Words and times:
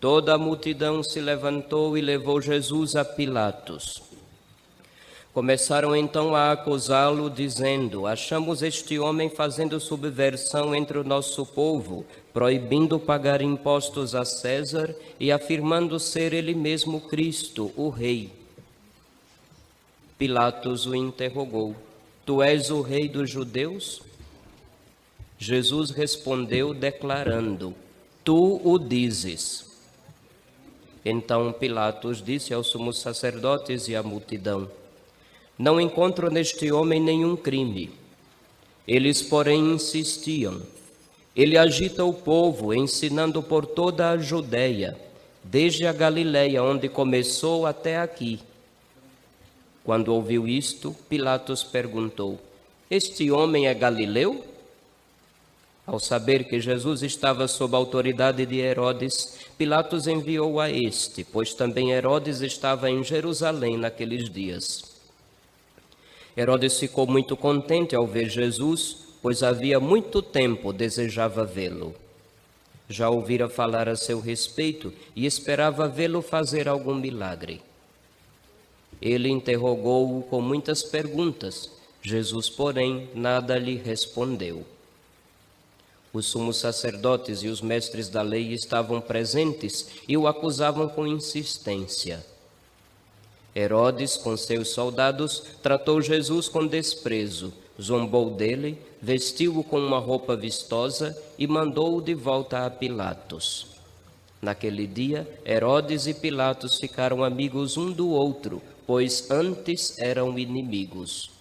toda 0.00 0.34
a 0.34 0.38
multidão 0.38 1.02
se 1.02 1.20
levantou 1.20 1.96
e 1.96 2.00
levou 2.00 2.40
Jesus 2.40 2.96
a 2.96 3.04
Pilatos. 3.04 4.02
Começaram 5.32 5.94
então 5.94 6.34
a 6.34 6.50
acusá-lo, 6.50 7.30
dizendo: 7.30 8.04
Achamos 8.04 8.62
este 8.62 8.98
homem 8.98 9.30
fazendo 9.30 9.78
subversão 9.78 10.74
entre 10.74 10.98
o 10.98 11.04
nosso 11.04 11.46
povo, 11.46 12.04
proibindo 12.32 12.98
pagar 12.98 13.40
impostos 13.40 14.14
a 14.14 14.24
César 14.24 14.92
e 15.20 15.30
afirmando 15.30 16.00
ser 16.00 16.32
ele 16.32 16.52
mesmo 16.52 17.00
Cristo, 17.02 17.70
o 17.76 17.90
Rei. 17.90 18.32
Pilatos 20.18 20.84
o 20.86 20.96
interrogou: 20.96 21.76
Tu 22.26 22.42
és 22.42 22.68
o 22.70 22.80
Rei 22.80 23.08
dos 23.08 23.30
Judeus? 23.30 24.02
Jesus 25.38 25.90
respondeu, 25.90 26.74
declarando: 26.74 27.72
Tu 28.24 28.60
o 28.64 28.78
dizes. 28.78 29.69
Então 31.04 31.52
Pilatos 31.52 32.22
disse 32.22 32.52
aos 32.52 32.68
sumos 32.68 32.98
sacerdotes 32.98 33.88
e 33.88 33.96
à 33.96 34.02
multidão: 34.02 34.70
Não 35.58 35.80
encontro 35.80 36.30
neste 36.30 36.70
homem 36.70 37.00
nenhum 37.00 37.36
crime. 37.36 37.90
Eles, 38.86 39.22
porém, 39.22 39.72
insistiam. 39.72 40.60
Ele 41.34 41.56
agita 41.56 42.04
o 42.04 42.12
povo, 42.12 42.74
ensinando 42.74 43.42
por 43.42 43.64
toda 43.64 44.10
a 44.10 44.18
Judéia, 44.18 44.98
desde 45.44 45.86
a 45.86 45.92
Galiléia, 45.92 46.62
onde 46.62 46.88
começou, 46.88 47.66
até 47.66 47.98
aqui. 47.98 48.40
Quando 49.84 50.12
ouviu 50.12 50.46
isto, 50.46 50.94
Pilatos 51.08 51.64
perguntou: 51.64 52.38
Este 52.90 53.30
homem 53.30 53.68
é 53.68 53.74
galileu? 53.74 54.44
Ao 55.90 55.98
saber 55.98 56.44
que 56.44 56.60
Jesus 56.60 57.02
estava 57.02 57.48
sob 57.48 57.74
a 57.74 57.78
autoridade 57.78 58.46
de 58.46 58.60
Herodes, 58.60 59.40
Pilatos 59.58 60.06
enviou 60.06 60.60
a 60.60 60.70
este, 60.70 61.24
pois 61.24 61.52
também 61.52 61.90
Herodes 61.90 62.42
estava 62.42 62.88
em 62.88 63.02
Jerusalém 63.02 63.76
naqueles 63.76 64.30
dias. 64.30 64.84
Herodes 66.36 66.78
ficou 66.78 67.08
muito 67.08 67.36
contente 67.36 67.96
ao 67.96 68.06
ver 68.06 68.28
Jesus, 68.28 68.98
pois 69.20 69.42
havia 69.42 69.80
muito 69.80 70.22
tempo 70.22 70.72
desejava 70.72 71.44
vê-lo. 71.44 71.92
Já 72.88 73.10
ouvira 73.10 73.48
falar 73.48 73.88
a 73.88 73.96
seu 73.96 74.20
respeito 74.20 74.92
e 75.16 75.26
esperava 75.26 75.88
vê-lo 75.88 76.22
fazer 76.22 76.68
algum 76.68 76.94
milagre. 76.94 77.60
Ele 79.02 79.28
interrogou-o 79.28 80.22
com 80.22 80.40
muitas 80.40 80.84
perguntas. 80.84 81.68
Jesus, 82.00 82.48
porém, 82.48 83.08
nada 83.12 83.58
lhe 83.58 83.74
respondeu. 83.74 84.64
Os 86.12 86.26
sumos 86.26 86.56
sacerdotes 86.56 87.42
e 87.42 87.48
os 87.48 87.60
mestres 87.60 88.08
da 88.08 88.22
lei 88.22 88.52
estavam 88.52 89.00
presentes 89.00 89.86
e 90.08 90.16
o 90.16 90.26
acusavam 90.26 90.88
com 90.88 91.06
insistência. 91.06 92.24
Herodes, 93.54 94.16
com 94.16 94.36
seus 94.36 94.70
soldados, 94.70 95.42
tratou 95.62 96.00
Jesus 96.00 96.48
com 96.48 96.66
desprezo, 96.66 97.52
zombou 97.80 98.30
dele, 98.30 98.78
vestiu-o 99.00 99.62
com 99.62 99.78
uma 99.78 99.98
roupa 99.98 100.36
vistosa 100.36 101.16
e 101.38 101.46
mandou-o 101.46 102.00
de 102.00 102.14
volta 102.14 102.66
a 102.66 102.70
Pilatos. 102.70 103.66
Naquele 104.42 104.86
dia, 104.86 105.28
Herodes 105.44 106.06
e 106.06 106.14
Pilatos 106.14 106.78
ficaram 106.78 107.22
amigos 107.22 107.76
um 107.76 107.90
do 107.90 108.08
outro, 108.08 108.62
pois 108.86 109.30
antes 109.30 109.98
eram 109.98 110.38
inimigos. 110.38 111.39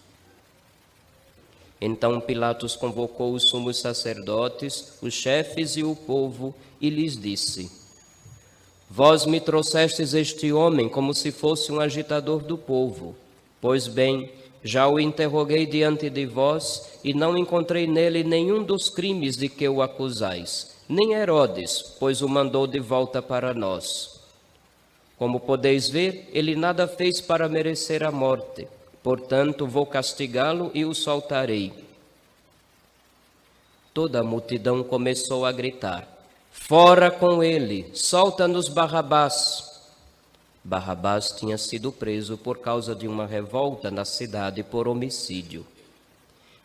Então 1.81 2.19
Pilatos 2.19 2.75
convocou 2.75 3.34
os 3.34 3.44
sumos 3.50 3.79
sacerdotes, 3.79 4.94
os 5.01 5.13
chefes 5.13 5.78
e 5.78 5.84
o 5.84 5.95
povo 5.95 6.53
e 6.81 6.90
lhes 6.90 7.17
disse: 7.17 7.72
Vós 8.90 9.25
me 9.25 9.40
trouxestes 9.40 10.13
este 10.13 10.51
homem 10.51 10.90
como 10.90 11.13
se 11.13 11.31
fosse 11.31 11.72
um 11.72 11.79
agitador 11.79 12.44
do 12.44 12.57
povo. 12.57 13.16
Pois 13.62 13.88
bem, 13.88 14.31
já 14.63 14.88
o 14.88 15.00
interroguei 15.00 15.66
diante 15.66 16.09
de 16.09 16.25
vós 16.25 17.00
e 17.03 17.13
não 17.13 17.38
encontrei 17.38 17.88
nele 17.88 18.23
nenhum 18.23 18.61
dos 18.61 18.90
crimes 18.90 19.38
de 19.38 19.47
que 19.47 19.67
o 19.69 19.81
acusais, 19.81 20.75
nem 20.88 21.13
Herodes, 21.13 21.96
pois 22.00 22.22
o 22.22 22.28
mandou 22.28 22.67
de 22.67 22.79
volta 22.79 23.22
para 23.22 23.53
nós. 23.53 24.19
Como 25.17 25.40
podeis 25.40 25.90
ver, 25.90 26.29
ele 26.34 26.56
nada 26.56 26.88
fez 26.88 27.22
para 27.22 27.47
merecer 27.47 28.03
a 28.03 28.11
morte. 28.11 28.67
Portanto, 29.01 29.65
vou 29.65 29.85
castigá-lo 29.85 30.71
e 30.73 30.83
o 30.83 30.93
soltarei. 30.93 31.73
Toda 33.93 34.19
a 34.19 34.23
multidão 34.23 34.83
começou 34.83 35.45
a 35.45 35.51
gritar: 35.51 36.07
Fora 36.51 37.09
com 37.09 37.43
ele, 37.43 37.89
solta-nos 37.93 38.67
Barrabás. 38.67 39.81
Barrabás 40.63 41.31
tinha 41.31 41.57
sido 41.57 41.91
preso 41.91 42.37
por 42.37 42.59
causa 42.59 42.93
de 42.93 43.07
uma 43.07 43.25
revolta 43.25 43.89
na 43.89 44.05
cidade 44.05 44.61
por 44.61 44.87
homicídio. 44.87 45.66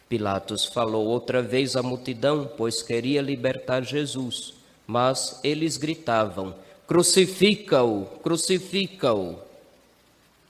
Pilatos 0.09 0.65
falou 0.65 1.07
outra 1.07 1.41
vez 1.41 1.77
à 1.77 1.83
multidão, 1.83 2.51
pois 2.57 2.83
queria 2.83 3.23
libertar 3.23 3.83
Jesus, 3.83 4.55
mas 4.87 5.41
eles 5.43 5.77
gritavam: 5.77 6.55
Crucifica-o, 6.87 8.05
crucifica-o. 8.23 9.39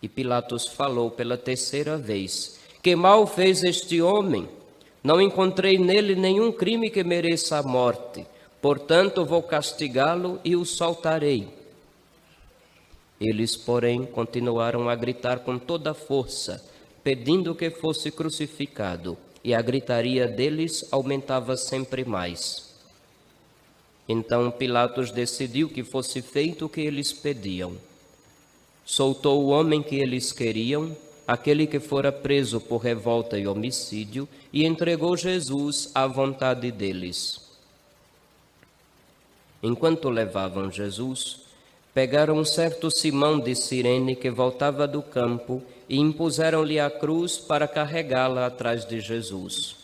E 0.05 0.09
Pilatos 0.09 0.67
falou 0.67 1.11
pela 1.11 1.39
terceira 1.39 1.97
vez: 1.97 2.61
Que 2.83 2.95
mal 2.95 3.27
fez 3.27 3.65
este 3.65 4.03
homem? 4.03 4.47
Não 5.03 5.19
encontrei 5.19 5.79
nele 5.79 6.15
nenhum 6.15 6.53
crime 6.53 6.91
que 6.91 7.03
mereça 7.03 7.57
a 7.57 7.63
morte. 7.63 8.27
Portanto, 8.61 9.25
vou 9.25 9.43
castigá-lo 9.43 10.39
e 10.45 10.55
o 10.57 10.65
soltarei. 10.67 11.49
Eles, 13.19 13.57
porém, 13.57 14.05
continuaram 14.05 14.91
a 14.91 14.95
gritar 14.95 15.39
com 15.39 15.59
toda 15.59 15.93
a 15.93 15.95
força, 15.95 16.63
pedindo 17.03 17.55
que 17.55 17.71
fosse 17.71 18.11
crucificado, 18.11 19.17
e 19.43 19.55
a 19.55 19.63
gritaria 19.63 20.29
deles 20.29 20.87
aumentava 20.93 21.57
sempre 21.57 22.05
mais. 22.05 22.75
Então 24.07 24.51
Pilatos 24.51 25.11
decidiu 25.11 25.71
que 25.71 25.83
fosse 25.83 26.21
feito 26.21 26.67
o 26.67 26.69
que 26.69 26.83
eles 26.83 27.11
pediam 27.11 27.79
soltou 28.85 29.43
o 29.43 29.49
homem 29.49 29.83
que 29.83 29.97
eles 29.97 30.33
queriam, 30.33 30.97
aquele 31.27 31.67
que 31.67 31.81
fora 31.81 32.13
preso 32.13 32.61
por 32.61 32.79
revolta 32.79 33.39
e 33.39 33.47
homicídio, 33.47 34.29
e 34.53 34.65
entregou 34.65 35.17
Jesus 35.17 35.91
à 35.95 36.07
vontade 36.07 36.71
deles. 36.71 37.41
Enquanto 39.63 40.11
levavam 40.11 40.71
Jesus, 40.71 41.41
pegaram 41.95 42.37
um 42.37 42.45
certo 42.45 42.91
Simão 42.91 43.41
de 43.41 43.55
Cirene 43.55 44.15
que 44.15 44.29
voltava 44.29 44.87
do 44.87 45.03
campo 45.03 45.63
e 45.89 45.97
impuseram-lhe 45.97 46.79
a 46.79 46.91
cruz 46.91 47.39
para 47.39 47.67
carregá-la 47.67 48.47
atrás 48.47 48.85
de 48.85 49.01
Jesus. 49.01 49.77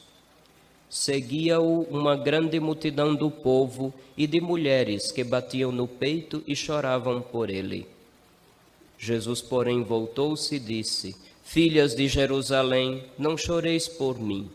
Seguia-o 0.90 1.82
uma 1.84 2.16
grande 2.16 2.58
multidão 2.58 3.14
do 3.14 3.30
povo 3.30 3.94
e 4.16 4.26
de 4.26 4.40
mulheres 4.40 5.12
que 5.12 5.22
batiam 5.22 5.70
no 5.70 5.86
peito 5.86 6.42
e 6.46 6.56
choravam 6.56 7.22
por 7.22 7.48
ele. 7.48 7.86
Jesus, 9.02 9.40
porém, 9.40 9.82
voltou-se 9.82 10.56
e 10.56 10.58
disse: 10.58 11.16
Filhas 11.42 11.94
de 11.94 12.06
Jerusalém, 12.06 13.02
não 13.18 13.34
choreis 13.34 13.88
por 13.88 14.20
mim. 14.20 14.50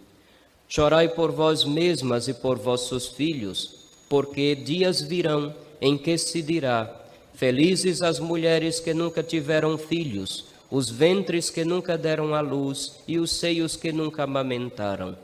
Chorai 0.69 1.09
por 1.09 1.31
vós 1.31 1.63
mesmas 1.65 2.27
e 2.27 2.33
por 2.33 2.59
vossos 2.59 3.07
filhos, 3.07 3.71
porque 4.07 4.53
dias 4.53 5.01
virão 5.01 5.51
em 5.81 5.97
que 5.97 6.15
se 6.15 6.44
dirá: 6.44 6.95
Felizes 7.33 8.03
as 8.03 8.19
mulheres 8.19 8.80
que 8.80 8.94
nunca 8.94 9.24
tiveram 9.24 9.80
filhos, 9.80 10.45
os 10.69 10.91
ventres 10.91 11.50
que 11.50 11.65
nunca 11.65 11.98
deram 11.98 12.36
à 12.36 12.39
luz 12.39 13.00
e 13.07 13.18
os 13.18 13.31
seios 13.31 13.75
que 13.75 13.91
nunca 13.91 14.25
amamentaram. 14.25 15.18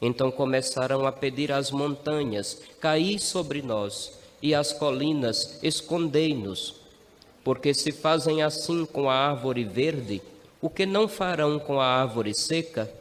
Então 0.00 0.30
começaram 0.30 1.06
a 1.06 1.12
pedir 1.12 1.52
às 1.52 1.70
montanhas: 1.70 2.58
Caí 2.80 3.18
sobre 3.18 3.60
nós, 3.60 4.12
e 4.40 4.54
às 4.54 4.72
colinas: 4.72 5.58
Escondei-nos 5.62 6.81
porque 7.44 7.74
se 7.74 7.92
fazem 7.92 8.42
assim 8.42 8.84
com 8.84 9.10
a 9.10 9.14
árvore 9.14 9.64
verde, 9.64 10.22
o 10.60 10.70
que 10.70 10.86
não 10.86 11.08
farão 11.08 11.58
com 11.58 11.80
a 11.80 11.86
árvore 11.86 12.34
seca? 12.34 12.92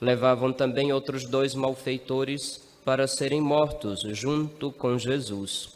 Levavam 0.00 0.52
também 0.52 0.92
outros 0.92 1.24
dois 1.24 1.54
malfeitores, 1.54 2.70
para 2.84 3.06
serem 3.06 3.40
mortos 3.40 4.00
junto 4.18 4.72
com 4.72 4.98
Jesus. 4.98 5.68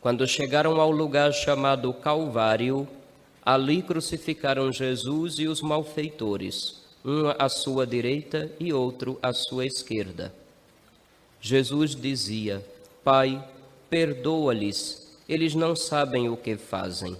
Quando 0.00 0.26
chegaram 0.26 0.80
ao 0.80 0.90
lugar 0.90 1.32
chamado 1.32 1.92
Calvário, 1.92 2.86
ali 3.44 3.82
crucificaram 3.82 4.70
Jesus 4.70 5.38
e 5.38 5.48
os 5.48 5.60
malfeitores, 5.62 6.82
um 7.04 7.28
à 7.38 7.48
sua 7.48 7.86
direita 7.86 8.52
e 8.60 8.72
outro 8.72 9.18
à 9.22 9.32
sua 9.32 9.66
esquerda. 9.66 10.32
Jesus 11.40 11.94
dizia: 11.94 12.64
Pai, 13.02 13.42
perdoa-lhes, 13.88 15.06
eles 15.28 15.54
não 15.54 15.74
sabem 15.74 16.28
o 16.28 16.36
que 16.36 16.56
fazem. 16.56 17.16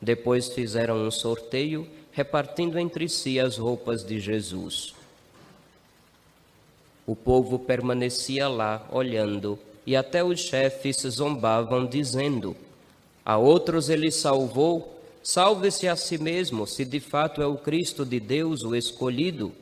Depois 0.00 0.48
fizeram 0.48 1.06
um 1.06 1.10
sorteio, 1.10 1.88
repartindo 2.12 2.78
entre 2.78 3.08
si 3.08 3.40
as 3.40 3.56
roupas 3.56 4.04
de 4.04 4.20
Jesus. 4.20 4.94
O 7.06 7.16
povo 7.16 7.58
permanecia 7.58 8.48
lá, 8.48 8.86
olhando, 8.90 9.58
e 9.86 9.94
até 9.96 10.24
os 10.24 10.40
chefes 10.40 10.98
zombavam, 11.02 11.86
dizendo: 11.86 12.56
A 13.24 13.36
outros 13.36 13.88
ele 13.88 14.10
salvou, 14.10 15.00
salve-se 15.22 15.88
a 15.88 15.96
si 15.96 16.18
mesmo, 16.18 16.66
se 16.66 16.84
de 16.84 17.00
fato 17.00 17.42
é 17.42 17.46
o 17.46 17.56
Cristo 17.56 18.04
de 18.04 18.20
Deus, 18.20 18.62
o 18.62 18.74
escolhido. 18.74 19.52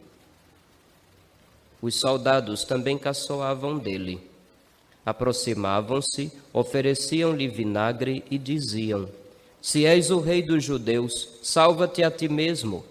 Os 1.80 1.96
soldados 1.96 2.64
também 2.64 2.96
caçoavam 2.96 3.76
dele. 3.76 4.31
Aproximavam-se, 5.04 6.30
ofereciam-lhe 6.52 7.48
vinagre 7.48 8.24
e 8.30 8.38
diziam: 8.38 9.08
Se 9.60 9.84
és 9.84 10.10
o 10.10 10.20
rei 10.20 10.42
dos 10.42 10.62
judeus, 10.62 11.28
salva-te 11.42 12.04
a 12.04 12.10
ti 12.10 12.28
mesmo. 12.28 12.84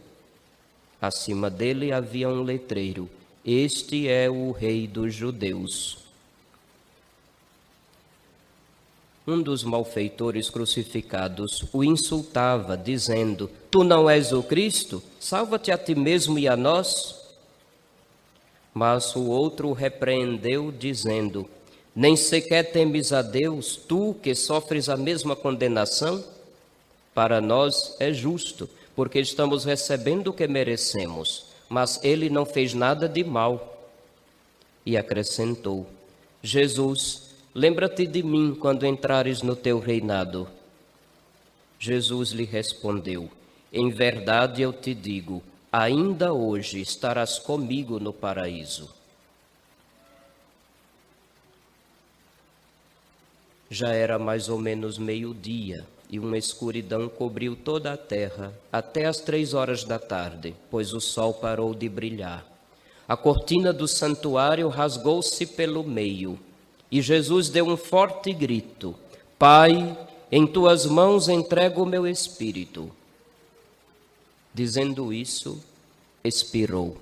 Acima 1.02 1.50
dele 1.50 1.94
havia 1.94 2.28
um 2.28 2.44
letreiro: 2.44 3.10
Este 3.46 4.10
é 4.10 4.30
o 4.30 4.52
rei 4.52 4.88
dos 4.88 5.14
judeus. 5.14 6.00
Um 9.26 9.42
dos 9.42 9.64
malfeitores 9.64 10.50
crucificados 10.50 11.64
o 11.72 11.84
insultava, 11.84 12.76
dizendo: 12.76 13.50
Tu 13.70 13.86
não 13.86 14.10
és 14.10 14.34
o 14.34 14.44
Cristo? 14.44 15.02
Salva-te 15.18 15.72
a 15.72 15.78
ti 15.78 15.96
mesmo 15.96 16.38
e 16.38 16.48
a 16.48 16.58
nós. 16.58 17.16
Mas 18.74 19.16
o 19.16 19.28
outro 19.28 19.70
o 19.70 19.74
repreendeu, 19.74 20.72
dizendo: 20.72 21.48
Nem 21.96 22.16
sequer 22.16 22.72
temes 22.72 23.12
a 23.12 23.22
Deus, 23.22 23.76
tu 23.76 24.16
que 24.22 24.34
sofres 24.34 24.88
a 24.88 24.96
mesma 24.96 25.36
condenação? 25.36 26.24
Para 27.14 27.42
nós 27.42 27.98
é 28.00 28.14
justo, 28.14 28.70
porque 28.96 29.20
estamos 29.20 29.66
recebendo 29.66 30.28
o 30.30 30.34
que 30.34 30.48
merecemos, 30.48 31.48
mas 31.68 32.02
ele 32.04 32.30
não 32.30 32.46
fez 32.46 32.74
nada 32.74 33.10
de 33.10 33.24
mal. 33.24 33.90
E 34.86 34.96
acrescentou: 34.96 35.86
Jesus, 36.42 37.32
lembra-te 37.54 38.08
de 38.08 38.24
mim 38.24 38.56
quando 38.58 38.86
entrares 38.86 39.42
no 39.42 39.56
teu 39.56 39.78
reinado. 39.78 40.48
Jesus 41.78 42.30
lhe 42.30 42.46
respondeu: 42.46 43.30
Em 43.74 43.90
verdade 43.90 44.62
eu 44.62 44.72
te 44.72 44.94
digo, 44.94 45.44
ainda 45.70 46.32
hoje 46.32 46.80
estarás 46.80 47.38
comigo 47.38 48.00
no 48.00 48.14
paraíso. 48.14 49.01
Já 53.74 53.94
era 53.94 54.20
mais 54.20 54.50
ou 54.50 54.60
menos 54.60 54.98
meio-dia 54.98 55.88
e 56.10 56.20
uma 56.20 56.38
escuridão 56.38 57.08
cobriu 57.08 57.56
toda 57.56 57.94
a 57.94 57.96
terra 57.96 58.54
até 58.70 59.06
as 59.06 59.22
três 59.22 59.54
horas 59.54 59.86
da 59.86 59.98
tarde, 59.98 60.54
pois 60.70 60.94
o 60.94 61.00
sol 61.00 61.34
parou 61.34 61.74
de 61.74 61.88
brilhar. 61.88 62.46
A 63.08 63.16
cortina 63.16 63.72
do 63.72 63.88
santuário 63.88 64.68
rasgou-se 64.68 65.46
pelo 65.46 65.86
meio 65.86 66.38
e 66.92 67.02
Jesus 67.02 67.48
deu 67.48 67.66
um 67.66 67.78
forte 67.78 68.34
grito: 68.34 68.94
Pai, 69.40 69.98
em 70.30 70.46
tuas 70.46 70.86
mãos 70.86 71.30
entrego 71.30 71.84
o 71.84 71.86
meu 71.86 72.06
espírito. 72.06 72.92
Dizendo 74.54 75.14
isso, 75.14 75.64
expirou. 76.22 76.98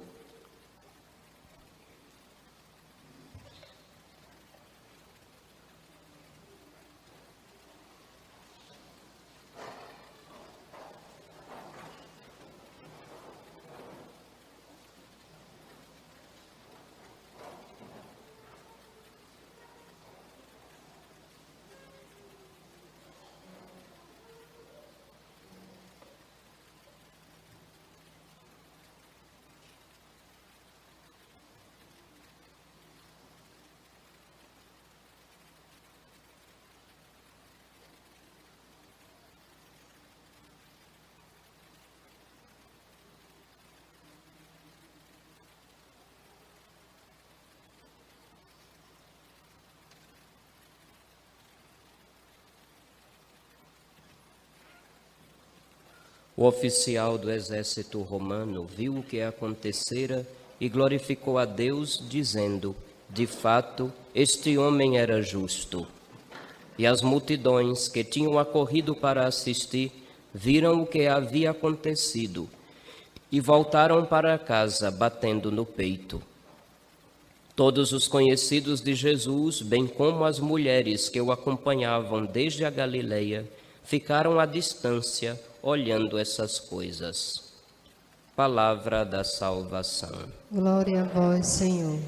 O 56.40 56.46
oficial 56.46 57.18
do 57.18 57.30
exército 57.30 58.02
romano 58.02 58.64
viu 58.64 59.00
o 59.00 59.04
que 59.04 59.20
acontecera 59.20 60.26
e 60.58 60.70
glorificou 60.70 61.38
a 61.38 61.44
Deus, 61.44 62.02
dizendo: 62.08 62.74
De 63.10 63.28
fato, 63.28 63.92
este 64.16 64.58
homem 64.58 64.98
era 64.98 65.22
justo. 65.22 65.86
E 66.78 66.88
as 66.88 67.02
multidões 67.02 67.90
que 67.90 68.06
tinham 68.06 68.40
acorrido 68.40 68.96
para 68.96 69.28
assistir 69.28 69.92
viram 70.34 70.82
o 70.82 70.88
que 70.88 71.08
havia 71.08 71.52
acontecido 71.52 72.50
e 73.30 73.42
voltaram 73.42 74.06
para 74.06 74.40
casa 74.40 74.90
batendo 74.90 75.52
no 75.52 75.66
peito. 75.66 76.22
Todos 77.54 77.92
os 77.92 78.08
conhecidos 78.08 78.80
de 78.80 78.96
Jesus, 78.96 79.62
bem 79.62 79.86
como 79.86 80.24
as 80.24 80.40
mulheres 80.40 81.10
que 81.10 81.20
o 81.20 81.34
acompanhavam 81.34 82.26
desde 82.26 82.64
a 82.64 82.70
Galileia, 82.70 83.46
ficaram 83.90 84.40
à 84.40 84.46
distância 84.46 85.42
olhando 85.64 86.20
essas 86.20 86.60
coisas. 86.60 87.52
Palavra 88.36 89.04
da 89.04 89.24
salvação. 89.24 90.30
Glória 90.52 91.02
a 91.02 91.06
vós, 91.06 91.48
Senhor. 91.48 92.00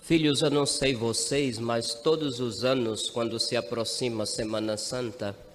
Filhos, 0.00 0.42
eu 0.42 0.50
não 0.50 0.66
sei 0.66 0.96
vocês, 0.96 1.60
mas 1.60 1.94
todos 1.94 2.40
os 2.40 2.64
anos, 2.64 3.08
quando 3.08 3.38
se 3.38 3.56
aproxima 3.56 4.24
a 4.24 4.26
Semana 4.26 4.76
Santa, 4.76 5.51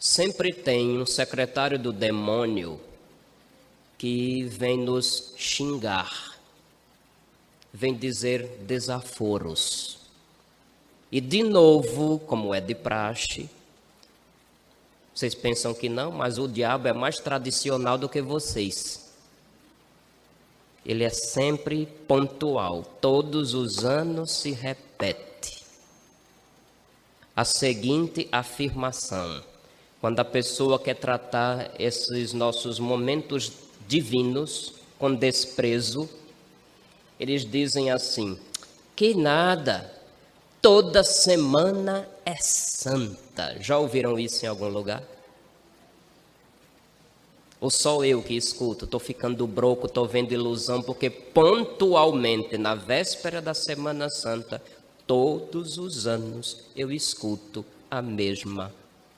sempre 0.00 0.50
tem 0.50 0.98
um 0.98 1.04
secretário 1.04 1.78
do 1.78 1.92
demônio 1.92 2.80
que 3.98 4.44
vem 4.44 4.78
nos 4.78 5.34
xingar, 5.36 6.38
vem 7.70 7.94
dizer 7.94 8.46
desaforos. 8.62 9.98
E 11.12 11.20
de 11.20 11.42
novo, 11.42 12.18
como 12.20 12.54
é 12.54 12.62
de 12.62 12.74
praxe, 12.74 13.50
vocês 15.14 15.34
pensam 15.34 15.74
que 15.74 15.90
não, 15.90 16.10
mas 16.10 16.38
o 16.38 16.48
diabo 16.48 16.88
é 16.88 16.94
mais 16.94 17.18
tradicional 17.18 17.98
do 17.98 18.08
que 18.08 18.22
vocês. 18.22 19.12
Ele 20.86 21.04
é 21.04 21.10
sempre 21.10 21.84
pontual, 22.08 22.84
todos 23.02 23.52
os 23.52 23.84
anos 23.84 24.30
se 24.30 24.52
repete. 24.52 25.62
A 27.36 27.44
seguinte 27.44 28.28
afirmação: 28.32 29.49
quando 30.00 30.18
a 30.18 30.24
pessoa 30.24 30.78
quer 30.78 30.94
tratar 30.94 31.72
esses 31.78 32.32
nossos 32.32 32.78
momentos 32.78 33.52
divinos 33.86 34.74
com 34.98 35.14
desprezo, 35.14 36.08
eles 37.18 37.44
dizem 37.44 37.90
assim: 37.90 38.38
que 38.96 39.14
nada, 39.14 39.92
toda 40.62 41.04
semana 41.04 42.08
é 42.24 42.36
santa. 42.36 43.56
Já 43.60 43.78
ouviram 43.78 44.18
isso 44.18 44.44
em 44.44 44.48
algum 44.48 44.68
lugar? 44.68 45.02
Ou 47.60 47.68
só 47.68 48.02
eu 48.02 48.22
que 48.22 48.34
escuto? 48.34 48.86
Estou 48.86 48.98
ficando 48.98 49.46
broco, 49.46 49.86
estou 49.86 50.06
vendo 50.06 50.32
ilusão, 50.32 50.80
porque 50.80 51.10
pontualmente, 51.10 52.56
na 52.56 52.74
véspera 52.74 53.42
da 53.42 53.52
Semana 53.52 54.08
Santa, 54.08 54.62
todos 55.06 55.76
os 55.76 56.06
anos 56.06 56.64
eu 56.74 56.90
escuto 56.90 57.62
a 57.90 58.00
mesma 58.00 58.72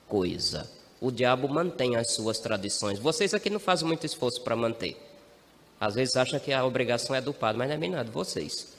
coisa. 0.07 0.69
O 1.01 1.11
diabo 1.11 1.47
mantém 1.47 1.95
as 1.95 2.13
suas 2.13 2.39
tradições. 2.39 2.99
Vocês 2.99 3.33
aqui 3.33 3.49
não 3.49 3.59
fazem 3.59 3.87
muito 3.87 4.05
esforço 4.05 4.41
para 4.41 4.55
manter. 4.55 4.97
Às 5.79 5.95
vezes 5.95 6.15
acham 6.15 6.39
que 6.39 6.53
a 6.53 6.65
obrigação 6.65 7.15
é 7.15 7.21
do 7.21 7.33
padre, 7.33 7.57
mas 7.57 7.67
não 7.67 7.75
é 7.75 7.77
bem 7.77 7.89
nada, 7.89 8.09
vocês. 8.09 8.73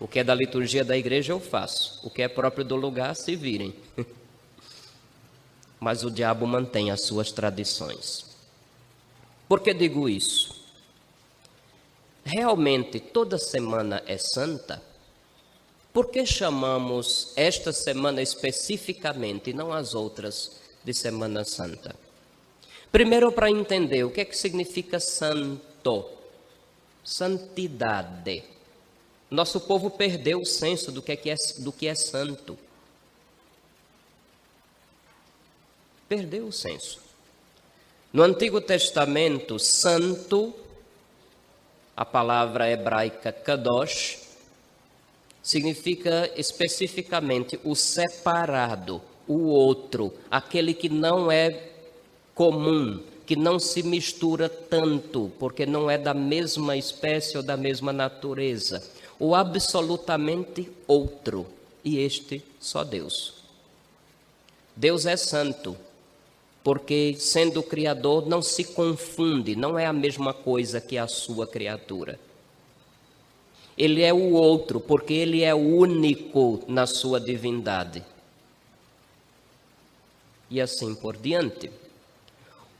O 0.00 0.08
que 0.08 0.18
é 0.18 0.24
da 0.24 0.34
liturgia 0.34 0.84
da 0.84 0.96
igreja 0.96 1.32
eu 1.32 1.40
faço. 1.40 2.00
O 2.02 2.10
que 2.10 2.22
é 2.22 2.28
próprio 2.28 2.64
do 2.64 2.76
lugar, 2.76 3.14
se 3.14 3.36
virem. 3.36 3.74
mas 5.78 6.02
o 6.02 6.10
diabo 6.10 6.46
mantém 6.46 6.90
as 6.90 7.02
suas 7.02 7.30
tradições. 7.30 8.24
Por 9.46 9.60
que 9.60 9.74
digo 9.74 10.08
isso? 10.08 10.64
Realmente 12.24 12.98
toda 12.98 13.36
semana 13.36 14.02
é 14.06 14.16
santa? 14.16 14.82
Por 15.94 16.10
que 16.10 16.26
chamamos 16.26 17.32
esta 17.36 17.72
semana 17.72 18.20
especificamente 18.20 19.50
e 19.50 19.52
não 19.52 19.72
as 19.72 19.94
outras 19.94 20.60
de 20.82 20.92
Semana 20.92 21.44
Santa? 21.44 21.94
Primeiro, 22.90 23.30
para 23.30 23.48
entender 23.48 24.02
o 24.02 24.10
que 24.10 24.22
é 24.22 24.24
que 24.24 24.36
significa 24.36 24.98
santo, 24.98 26.10
santidade. 27.04 28.42
Nosso 29.30 29.60
povo 29.60 29.88
perdeu 29.88 30.40
o 30.40 30.44
senso 30.44 30.90
do 30.90 31.00
que 31.00 31.12
é, 31.12 31.28
é, 31.28 31.36
do 31.58 31.70
que 31.70 31.86
é 31.86 31.94
santo. 31.94 32.58
Perdeu 36.08 36.48
o 36.48 36.52
senso. 36.52 37.00
No 38.12 38.24
Antigo 38.24 38.60
Testamento, 38.60 39.60
santo, 39.60 40.52
a 41.96 42.04
palavra 42.04 42.68
hebraica 42.68 43.30
kadosh, 43.30 44.23
significa 45.44 46.32
especificamente 46.36 47.60
o 47.62 47.76
separado, 47.76 49.02
o 49.28 49.42
outro, 49.42 50.14
aquele 50.30 50.72
que 50.72 50.88
não 50.88 51.30
é 51.30 51.68
comum, 52.34 53.00
que 53.26 53.36
não 53.36 53.58
se 53.58 53.82
mistura 53.82 54.48
tanto, 54.48 55.30
porque 55.38 55.66
não 55.66 55.90
é 55.90 55.98
da 55.98 56.14
mesma 56.14 56.78
espécie 56.78 57.36
ou 57.36 57.42
da 57.42 57.58
mesma 57.58 57.92
natureza, 57.92 58.82
o 59.20 59.34
absolutamente 59.34 60.70
outro, 60.86 61.46
e 61.84 61.98
este 61.98 62.42
só 62.58 62.82
Deus. 62.82 63.34
Deus 64.74 65.04
é 65.04 65.16
santo, 65.16 65.76
porque 66.62 67.16
sendo 67.18 67.60
o 67.60 67.62
Criador 67.62 68.26
não 68.26 68.40
se 68.40 68.64
confunde, 68.64 69.54
não 69.54 69.78
é 69.78 69.84
a 69.84 69.92
mesma 69.92 70.32
coisa 70.32 70.80
que 70.80 70.96
a 70.96 71.06
sua 71.06 71.46
criatura. 71.46 72.18
Ele 73.76 74.02
é 74.02 74.12
o 74.12 74.32
outro, 74.32 74.78
porque 74.78 75.12
ele 75.12 75.42
é 75.42 75.54
único 75.54 76.62
na 76.68 76.86
sua 76.86 77.20
divindade. 77.20 78.02
E 80.50 80.60
assim 80.60 80.94
por 80.94 81.16
diante. 81.16 81.70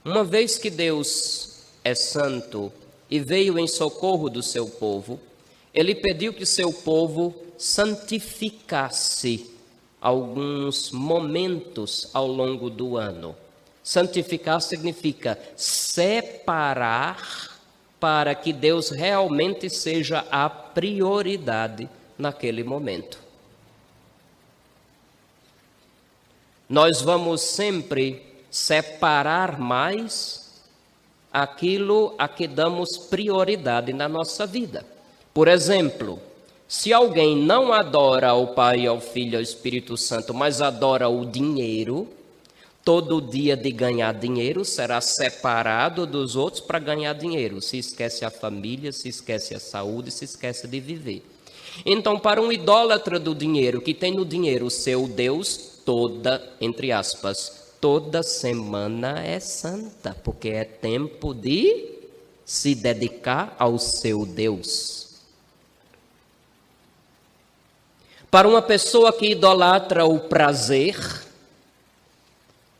Uma 0.03 0.23
vez 0.23 0.57
que 0.57 0.69
Deus 0.69 1.63
é 1.83 1.93
santo 1.93 2.71
e 3.09 3.19
veio 3.19 3.59
em 3.59 3.67
socorro 3.67 4.29
do 4.29 4.41
seu 4.41 4.67
povo, 4.67 5.19
ele 5.73 5.93
pediu 5.93 6.33
que 6.33 6.45
seu 6.45 6.71
povo 6.71 7.35
santificasse 7.57 9.51
alguns 9.99 10.91
momentos 10.91 12.09
ao 12.13 12.27
longo 12.27 12.69
do 12.69 12.95
ano. 12.95 13.35
Santificar 13.83 14.61
significa 14.61 15.37
separar 15.55 17.54
para 18.05 18.35
que 18.35 18.53
Deus 18.53 18.91
realmente 18.91 19.67
seja 19.67 20.27
a 20.29 20.47
prioridade 20.47 21.89
naquele 22.15 22.63
momento. 22.63 23.17
Nós 26.69 27.01
vamos 27.01 27.41
sempre 27.41 28.21
separar 28.51 29.59
mais 29.59 30.61
aquilo 31.33 32.13
a 32.19 32.27
que 32.27 32.47
damos 32.47 32.95
prioridade 32.95 33.91
na 33.91 34.07
nossa 34.07 34.45
vida. 34.45 34.85
Por 35.33 35.47
exemplo, 35.47 36.19
se 36.67 36.93
alguém 36.93 37.35
não 37.35 37.73
adora 37.73 38.29
ao 38.29 38.49
Pai, 38.49 38.85
ao 38.85 39.01
Filho 39.01 39.39
ao 39.39 39.41
Espírito 39.41 39.97
Santo, 39.97 40.31
mas 40.31 40.61
adora 40.61 41.09
o 41.09 41.25
dinheiro, 41.25 42.07
Todo 42.85 43.19
dia 43.19 43.57
de 43.57 43.71
ganhar 43.71 44.13
dinheiro 44.13 44.63
será 44.63 45.01
separado 45.01 46.05
dos 46.05 46.35
outros 46.35 46.61
para 46.61 46.77
ganhar 46.77 47.13
dinheiro. 47.13 47.59
Se 47.59 47.79
esquece 47.79 48.23
a 48.23 48.29
família, 48.29 48.91
se 48.91 49.09
esquece 49.09 49.55
a 49.55 49.59
saúde, 49.59 50.11
se 50.11 50.23
esquece 50.23 50.67
de 50.67 50.79
viver. 50.79 51.23
Então, 51.83 52.19
para 52.19 52.39
um 52.39 52.51
idólatra 52.51 53.19
do 53.19 53.33
dinheiro, 53.33 53.81
que 53.81 53.91
tem 53.91 54.13
no 54.13 54.23
dinheiro 54.23 54.67
o 54.67 54.71
seu 54.71 55.07
Deus, 55.07 55.81
toda, 55.83 56.47
entre 56.61 56.91
aspas, 56.91 57.73
toda 57.81 58.21
semana 58.21 59.19
é 59.25 59.39
santa, 59.39 60.15
porque 60.23 60.49
é 60.49 60.63
tempo 60.63 61.33
de 61.33 61.89
se 62.45 62.75
dedicar 62.75 63.55
ao 63.57 63.79
seu 63.79 64.27
Deus. 64.27 65.07
Para 68.29 68.47
uma 68.47 68.61
pessoa 68.61 69.11
que 69.11 69.31
idolatra 69.31 70.05
o 70.05 70.19
prazer, 70.19 71.24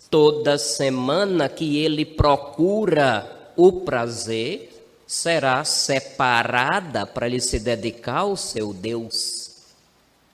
toda 0.10 0.58
semana 0.58 1.50
que 1.50 1.80
ele 1.80 2.06
procura 2.06 3.52
o 3.56 3.72
prazer, 3.72 4.72
será 5.08 5.64
separada 5.64 7.06
para 7.06 7.28
ele 7.28 7.40
se 7.40 7.60
dedicar 7.60 8.20
ao 8.20 8.36
seu 8.36 8.74
Deus, 8.74 9.52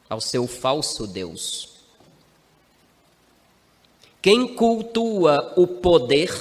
ao 0.09 0.21
seu 0.21 0.47
falso 0.47 1.05
Deus. 1.05 1.69
Quem 4.21 4.55
cultua 4.55 5.53
o 5.55 5.65
poder 5.65 6.31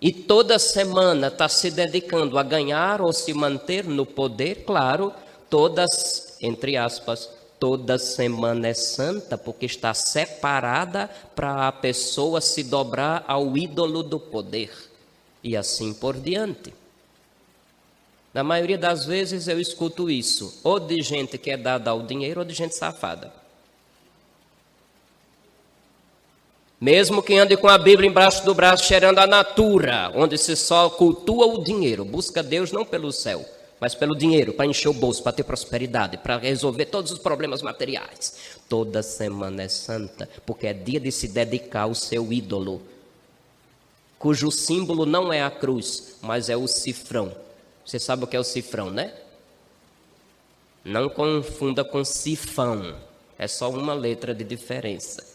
e 0.00 0.10
toda 0.10 0.58
semana 0.58 1.26
está 1.26 1.48
se 1.48 1.70
dedicando 1.70 2.38
a 2.38 2.42
ganhar 2.42 3.02
ou 3.02 3.12
se 3.12 3.34
manter 3.34 3.84
no 3.84 4.06
poder, 4.06 4.64
claro, 4.64 5.12
todas, 5.50 6.38
entre 6.40 6.76
aspas, 6.78 7.28
Toda 7.60 7.98
semana 7.98 8.68
é 8.68 8.74
santa 8.74 9.36
porque 9.36 9.66
está 9.66 9.92
separada 9.92 11.10
para 11.36 11.68
a 11.68 11.72
pessoa 11.72 12.40
se 12.40 12.64
dobrar 12.64 13.22
ao 13.28 13.54
ídolo 13.54 14.02
do 14.02 14.18
poder 14.18 14.72
e 15.44 15.54
assim 15.54 15.92
por 15.92 16.16
diante. 16.16 16.72
Na 18.32 18.42
maioria 18.42 18.78
das 18.78 19.04
vezes 19.04 19.46
eu 19.46 19.60
escuto 19.60 20.08
isso, 20.08 20.58
ou 20.64 20.80
de 20.80 21.02
gente 21.02 21.36
que 21.36 21.50
é 21.50 21.56
dada 21.58 21.90
ao 21.90 22.02
dinheiro 22.02 22.40
ou 22.40 22.46
de 22.46 22.54
gente 22.54 22.74
safada. 22.74 23.30
Mesmo 26.80 27.22
que 27.22 27.36
ande 27.36 27.58
com 27.58 27.68
a 27.68 27.76
Bíblia 27.76 28.08
embaixo 28.08 28.42
do 28.42 28.54
braço, 28.54 28.86
cheirando 28.86 29.18
a 29.18 29.26
natura, 29.26 30.10
onde 30.14 30.38
se 30.38 30.56
só 30.56 30.88
cultua 30.88 31.44
o 31.44 31.62
dinheiro, 31.62 32.06
busca 32.06 32.42
Deus 32.42 32.72
não 32.72 32.86
pelo 32.86 33.12
céu, 33.12 33.44
mas 33.80 33.94
pelo 33.94 34.14
dinheiro, 34.14 34.52
para 34.52 34.66
encher 34.66 34.88
o 34.88 34.92
bolso, 34.92 35.22
para 35.22 35.32
ter 35.32 35.42
prosperidade, 35.42 36.18
para 36.18 36.36
resolver 36.36 36.84
todos 36.84 37.10
os 37.10 37.18
problemas 37.18 37.62
materiais. 37.62 38.58
Toda 38.68 39.02
semana 39.02 39.62
é 39.62 39.68
santa, 39.68 40.28
porque 40.44 40.66
é 40.66 40.74
dia 40.74 41.00
de 41.00 41.10
se 41.10 41.26
dedicar 41.26 41.82
ao 41.82 41.94
seu 41.94 42.30
ídolo, 42.30 42.82
cujo 44.18 44.50
símbolo 44.50 45.06
não 45.06 45.32
é 45.32 45.42
a 45.42 45.50
cruz, 45.50 46.18
mas 46.20 46.50
é 46.50 46.56
o 46.56 46.68
cifrão. 46.68 47.34
Você 47.86 47.98
sabe 47.98 48.24
o 48.24 48.26
que 48.26 48.36
é 48.36 48.40
o 48.40 48.44
cifrão, 48.44 48.90
né? 48.90 49.14
Não 50.84 51.08
confunda 51.08 51.82
com 51.82 52.04
sifão, 52.04 52.96
é 53.38 53.48
só 53.48 53.70
uma 53.70 53.94
letra 53.94 54.34
de 54.34 54.44
diferença. 54.44 55.26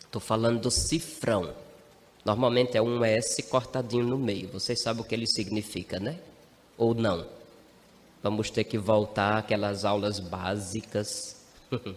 Estou 0.00 0.20
falando 0.20 0.60
do 0.60 0.70
cifrão. 0.70 1.52
Normalmente 2.24 2.76
é 2.78 2.80
um 2.80 3.04
S 3.04 3.42
cortadinho 3.42 4.06
no 4.06 4.16
meio. 4.16 4.48
Vocês 4.48 4.80
sabem 4.80 5.02
o 5.02 5.04
que 5.04 5.14
ele 5.14 5.26
significa, 5.26 6.00
né? 6.00 6.18
Ou 6.76 6.94
não? 6.94 7.26
Vamos 8.22 8.50
ter 8.50 8.64
que 8.64 8.78
voltar 8.78 9.38
àquelas 9.38 9.84
aulas 9.84 10.18
básicas. 10.18 11.36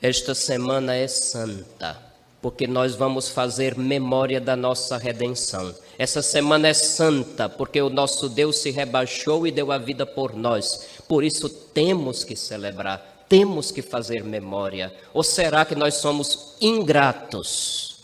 Esta 0.00 0.34
semana 0.34 0.94
é 0.94 1.06
santa, 1.06 2.00
porque 2.40 2.66
nós 2.66 2.94
vamos 2.94 3.28
fazer 3.28 3.76
memória 3.76 4.40
da 4.40 4.56
nossa 4.56 4.96
redenção. 4.96 5.74
Essa 5.98 6.22
semana 6.22 6.68
é 6.68 6.72
santa, 6.72 7.50
porque 7.50 7.82
o 7.82 7.90
nosso 7.90 8.26
Deus 8.30 8.56
se 8.56 8.70
rebaixou 8.70 9.46
e 9.46 9.50
deu 9.50 9.70
a 9.70 9.76
vida 9.76 10.06
por 10.06 10.34
nós. 10.34 10.88
Por 11.06 11.22
isso 11.22 11.50
temos 11.50 12.24
que 12.24 12.34
celebrar, 12.34 13.26
temos 13.28 13.70
que 13.70 13.82
fazer 13.82 14.24
memória. 14.24 14.90
Ou 15.12 15.22
será 15.22 15.66
que 15.66 15.74
nós 15.74 15.96
somos 15.96 16.56
ingratos? 16.58 17.98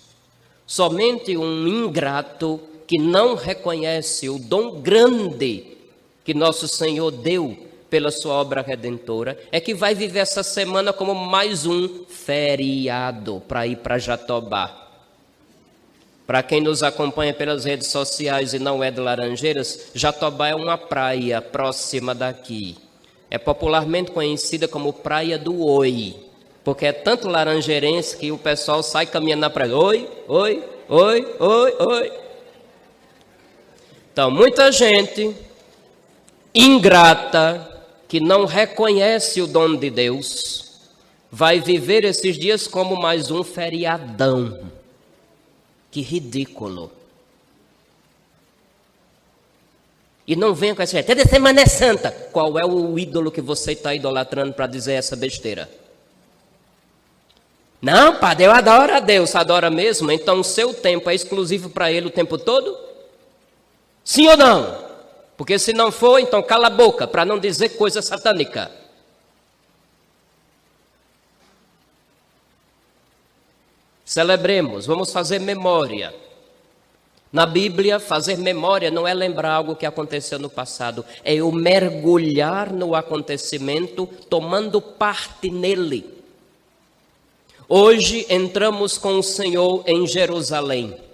Somente 0.66 1.34
um 1.38 1.66
ingrato 1.66 2.60
que 2.86 2.98
não 2.98 3.34
reconhece 3.34 4.28
o 4.28 4.38
dom 4.38 4.80
grande 4.80 5.76
que 6.24 6.34
nosso 6.34 6.66
Senhor 6.66 7.10
deu 7.10 7.56
pela 7.88 8.10
sua 8.10 8.34
obra 8.34 8.62
redentora, 8.62 9.38
é 9.52 9.60
que 9.60 9.72
vai 9.72 9.94
viver 9.94 10.18
essa 10.18 10.42
semana 10.42 10.92
como 10.92 11.14
mais 11.14 11.66
um 11.66 12.04
feriado 12.08 13.42
para 13.46 13.66
ir 13.66 13.76
para 13.76 13.98
Jatobá. 13.98 14.86
Para 16.26 16.42
quem 16.42 16.60
nos 16.60 16.82
acompanha 16.82 17.32
pelas 17.32 17.64
redes 17.64 17.86
sociais 17.86 18.52
e 18.52 18.58
não 18.58 18.82
é 18.82 18.90
de 18.90 19.00
Laranjeiras, 19.00 19.92
Jatobá 19.94 20.48
é 20.48 20.54
uma 20.56 20.76
praia 20.76 21.40
próxima 21.40 22.12
daqui. 22.12 22.76
É 23.30 23.38
popularmente 23.38 24.10
conhecida 24.10 24.66
como 24.66 24.92
Praia 24.92 25.38
do 25.38 25.64
Oi, 25.64 26.16
porque 26.64 26.86
é 26.86 26.92
tanto 26.92 27.28
laranjeirense 27.28 28.16
que 28.16 28.32
o 28.32 28.38
pessoal 28.38 28.82
sai 28.82 29.06
caminhando 29.06 29.42
na 29.42 29.50
praia. 29.50 29.76
Oi, 29.76 30.08
oi, 30.26 30.64
oi, 30.88 31.36
oi, 31.38 31.76
oi. 31.78 32.25
Então, 34.16 34.30
muita 34.30 34.72
gente 34.72 35.36
ingrata, 36.54 37.84
que 38.08 38.18
não 38.18 38.46
reconhece 38.46 39.42
o 39.42 39.46
dom 39.46 39.76
de 39.76 39.90
Deus, 39.90 40.72
vai 41.30 41.60
viver 41.60 42.02
esses 42.02 42.38
dias 42.38 42.66
como 42.66 42.96
mais 42.96 43.30
um 43.30 43.44
feriadão. 43.44 44.70
Que 45.90 46.00
ridículo. 46.00 46.90
E 50.26 50.34
não 50.34 50.54
venha 50.54 50.74
com 50.74 50.80
essa 50.80 51.02
toda 51.02 51.26
semana 51.26 51.60
é 51.60 51.66
santa. 51.66 52.10
Qual 52.10 52.58
é 52.58 52.64
o 52.64 52.98
ídolo 52.98 53.30
que 53.30 53.42
você 53.42 53.72
está 53.72 53.94
idolatrando 53.94 54.54
para 54.54 54.66
dizer 54.66 54.94
essa 54.94 55.14
besteira? 55.14 55.70
Não, 57.82 58.16
padre, 58.16 58.46
eu 58.46 58.50
adoro 58.50 58.94
a 58.94 59.00
Deus, 59.00 59.36
adora 59.36 59.68
mesmo, 59.68 60.10
então 60.10 60.40
o 60.40 60.44
seu 60.44 60.72
tempo 60.72 61.10
é 61.10 61.14
exclusivo 61.14 61.68
para 61.68 61.92
ele 61.92 62.06
o 62.06 62.10
tempo 62.10 62.38
todo? 62.38 62.85
Sim 64.06 64.28
ou 64.28 64.36
não? 64.36 64.86
Porque 65.36 65.58
se 65.58 65.72
não 65.72 65.90
for, 65.90 66.20
então 66.20 66.40
cala 66.40 66.68
a 66.68 66.70
boca, 66.70 67.08
para 67.08 67.24
não 67.24 67.40
dizer 67.40 67.70
coisa 67.70 68.00
satânica. 68.00 68.70
Celebremos, 74.04 74.86
vamos 74.86 75.12
fazer 75.12 75.40
memória. 75.40 76.14
Na 77.32 77.44
Bíblia, 77.44 77.98
fazer 77.98 78.38
memória 78.38 78.92
não 78.92 79.08
é 79.08 79.12
lembrar 79.12 79.54
algo 79.54 79.74
que 79.74 79.84
aconteceu 79.84 80.38
no 80.38 80.48
passado, 80.48 81.04
é 81.24 81.34
eu 81.34 81.50
mergulhar 81.50 82.72
no 82.72 82.94
acontecimento, 82.94 84.06
tomando 84.30 84.80
parte 84.80 85.50
nele. 85.50 86.08
Hoje 87.68 88.24
entramos 88.30 88.96
com 88.96 89.18
o 89.18 89.22
Senhor 89.22 89.82
em 89.84 90.06
Jerusalém. 90.06 91.05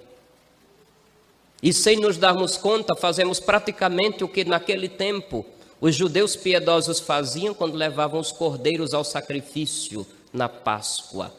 E 1.63 1.73
sem 1.73 1.97
nos 1.97 2.17
darmos 2.17 2.57
conta, 2.57 2.97
fazemos 2.97 3.39
praticamente 3.39 4.25
o 4.25 4.29
que 4.29 4.45
naquele 4.45 4.89
tempo 4.89 5.47
os 5.81 5.95
judeus 5.95 6.35
piedosos 6.35 6.99
faziam 6.99 7.55
quando 7.55 7.77
levavam 7.77 8.19
os 8.19 8.33
cordeiros 8.33 8.93
ao 8.93 9.05
sacrifício 9.05 10.05
na 10.33 10.49
Páscoa. 10.49 11.33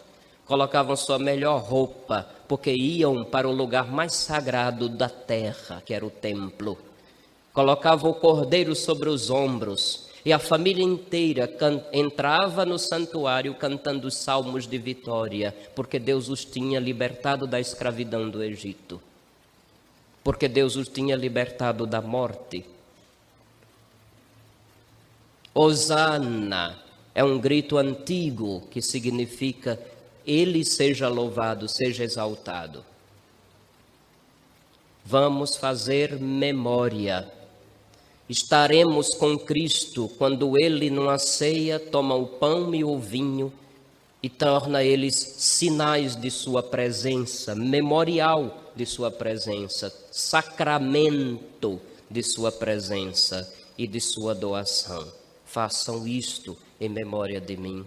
Colocavam 0.46 0.96
sua 0.96 1.20
melhor 1.20 1.62
roupa, 1.62 2.26
porque 2.48 2.72
iam 2.72 3.26
para 3.26 3.50
o 3.50 3.52
lugar 3.52 3.92
mais 3.92 4.14
sagrado 4.14 4.88
da 4.88 5.10
terra, 5.10 5.84
que 5.86 5.94
era 5.94 6.06
o 6.06 6.10
templo. 6.10 6.78
Colocavam 7.52 8.12
o 8.12 8.16
cordeiro 8.16 8.74
sobre 8.78 9.10
os 9.10 9.30
ombros 9.30 10.08
e 10.24 10.32
a 10.32 10.40
família 10.40 10.86
inteira 10.86 11.50
entrava 11.92 12.66
no 12.66 12.80
santuário 12.80 13.56
cantando 13.56 14.10
salmos 14.10 14.68
de 14.68 14.78
vitória, 14.78 15.54
porque 15.76 16.00
Deus 16.00 16.30
os 16.30 16.46
tinha 16.46 16.80
libertado 16.80 17.46
da 17.46 17.60
escravidão 17.60 18.30
do 18.30 18.42
Egito 18.42 19.02
porque 20.24 20.48
Deus 20.48 20.76
os 20.76 20.88
tinha 20.88 21.16
libertado 21.16 21.86
da 21.86 22.02
morte. 22.02 22.66
Osana 25.54 26.80
é 27.14 27.24
um 27.24 27.38
grito 27.38 27.78
antigo 27.78 28.64
que 28.72 28.82
significa 28.82 29.80
Ele 30.26 30.64
seja 30.64 31.10
louvado, 31.10 31.68
seja 31.68 32.04
exaltado. 32.04 32.84
Vamos 35.06 35.58
fazer 35.58 36.18
memória. 36.18 37.30
Estaremos 38.30 39.10
com 39.10 39.38
Cristo 39.38 40.10
quando 40.18 40.58
Ele, 40.58 40.90
numa 40.90 41.20
ceia, 41.20 41.78
toma 41.78 42.16
o 42.16 42.26
pão 42.26 42.74
e 42.74 42.84
o 42.84 42.98
vinho 42.98 43.52
e 44.24 44.30
torna 44.30 44.82
eles 44.82 45.16
sinais 45.16 46.16
de 46.16 46.32
Sua 46.32 46.64
presença, 46.64 47.54
memorial 47.54 48.63
de 48.76 48.86
Sua 48.86 49.12
presença, 49.12 49.94
sacramento 50.12 51.80
de 52.10 52.24
Sua 52.24 52.52
presença 52.52 53.52
e 53.78 53.88
de 53.88 54.00
Sua 54.00 54.34
doação. 54.34 55.08
Façam 55.46 56.08
isto 56.08 56.58
em 56.80 56.90
memória 56.90 57.40
de 57.40 57.56
mim. 57.56 57.86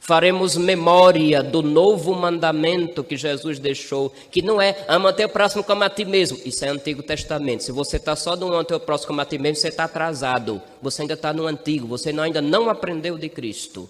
Faremos 0.00 0.56
memória 0.56 1.42
do 1.42 1.60
novo 1.60 2.14
mandamento 2.14 3.04
que 3.04 3.14
Jesus 3.14 3.58
deixou, 3.58 4.10
que 4.30 4.40
não 4.40 4.58
é 4.58 4.86
ama 4.88 5.12
teu 5.12 5.28
próximo 5.28 5.62
como 5.62 5.84
a 5.84 5.90
ti 5.90 6.04
mesmo. 6.06 6.38
Isso 6.46 6.64
é 6.64 6.68
Antigo 6.68 7.02
Testamento. 7.02 7.62
Se 7.62 7.72
você 7.72 7.98
está 7.98 8.16
só 8.16 8.34
no 8.34 8.46
ama 8.46 8.64
teu 8.64 8.80
próximo 8.80 9.08
como 9.08 9.20
a 9.20 9.26
ti 9.26 9.36
mesmo, 9.36 9.56
você 9.56 9.68
está 9.68 9.84
atrasado. 9.84 10.62
Você 10.80 11.02
ainda 11.02 11.12
está 11.12 11.30
no 11.34 11.46
Antigo, 11.46 11.86
você 11.86 12.08
ainda 12.08 12.40
não 12.40 12.70
aprendeu 12.70 13.18
de 13.18 13.28
Cristo. 13.28 13.86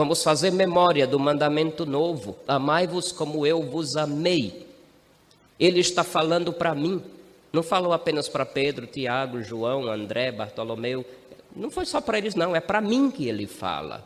Vamos 0.00 0.22
fazer 0.22 0.50
memória 0.50 1.06
do 1.06 1.18
mandamento 1.18 1.84
novo: 1.84 2.34
amai-vos 2.48 3.12
como 3.12 3.46
eu 3.46 3.62
vos 3.62 3.98
amei. 3.98 4.66
Ele 5.58 5.78
está 5.78 6.02
falando 6.02 6.54
para 6.54 6.74
mim, 6.74 7.02
não 7.52 7.62
falou 7.62 7.92
apenas 7.92 8.26
para 8.26 8.46
Pedro, 8.46 8.86
Tiago, 8.86 9.42
João, 9.42 9.86
André, 9.92 10.32
Bartolomeu. 10.32 11.04
Não 11.54 11.70
foi 11.70 11.84
só 11.84 12.00
para 12.00 12.16
eles, 12.16 12.34
não, 12.34 12.56
é 12.56 12.60
para 12.60 12.80
mim 12.80 13.10
que 13.10 13.28
ele 13.28 13.46
fala. 13.46 14.02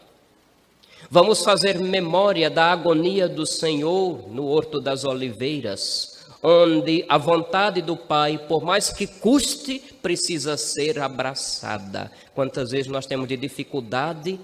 Vamos 1.08 1.44
fazer 1.44 1.78
memória 1.78 2.50
da 2.50 2.72
agonia 2.72 3.28
do 3.28 3.46
Senhor 3.46 4.28
no 4.28 4.48
Horto 4.48 4.80
das 4.80 5.04
Oliveiras, 5.04 6.26
onde 6.42 7.04
a 7.08 7.18
vontade 7.18 7.80
do 7.80 7.96
Pai, 7.96 8.36
por 8.48 8.64
mais 8.64 8.90
que 8.90 9.06
custe, 9.06 9.78
precisa 10.02 10.56
ser 10.56 10.98
abraçada. 10.98 12.10
Quantas 12.34 12.72
vezes 12.72 12.88
nós 12.88 13.06
temos 13.06 13.28
de 13.28 13.36
dificuldade 13.36 14.40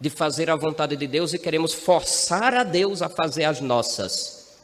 de 0.00 0.08
fazer 0.08 0.48
a 0.48 0.56
vontade 0.56 0.96
de 0.96 1.06
Deus 1.06 1.32
e 1.32 1.38
queremos 1.38 1.72
forçar 1.72 2.54
a 2.54 2.62
Deus 2.62 3.02
a 3.02 3.08
fazer 3.08 3.44
as 3.44 3.60
nossas. 3.60 4.56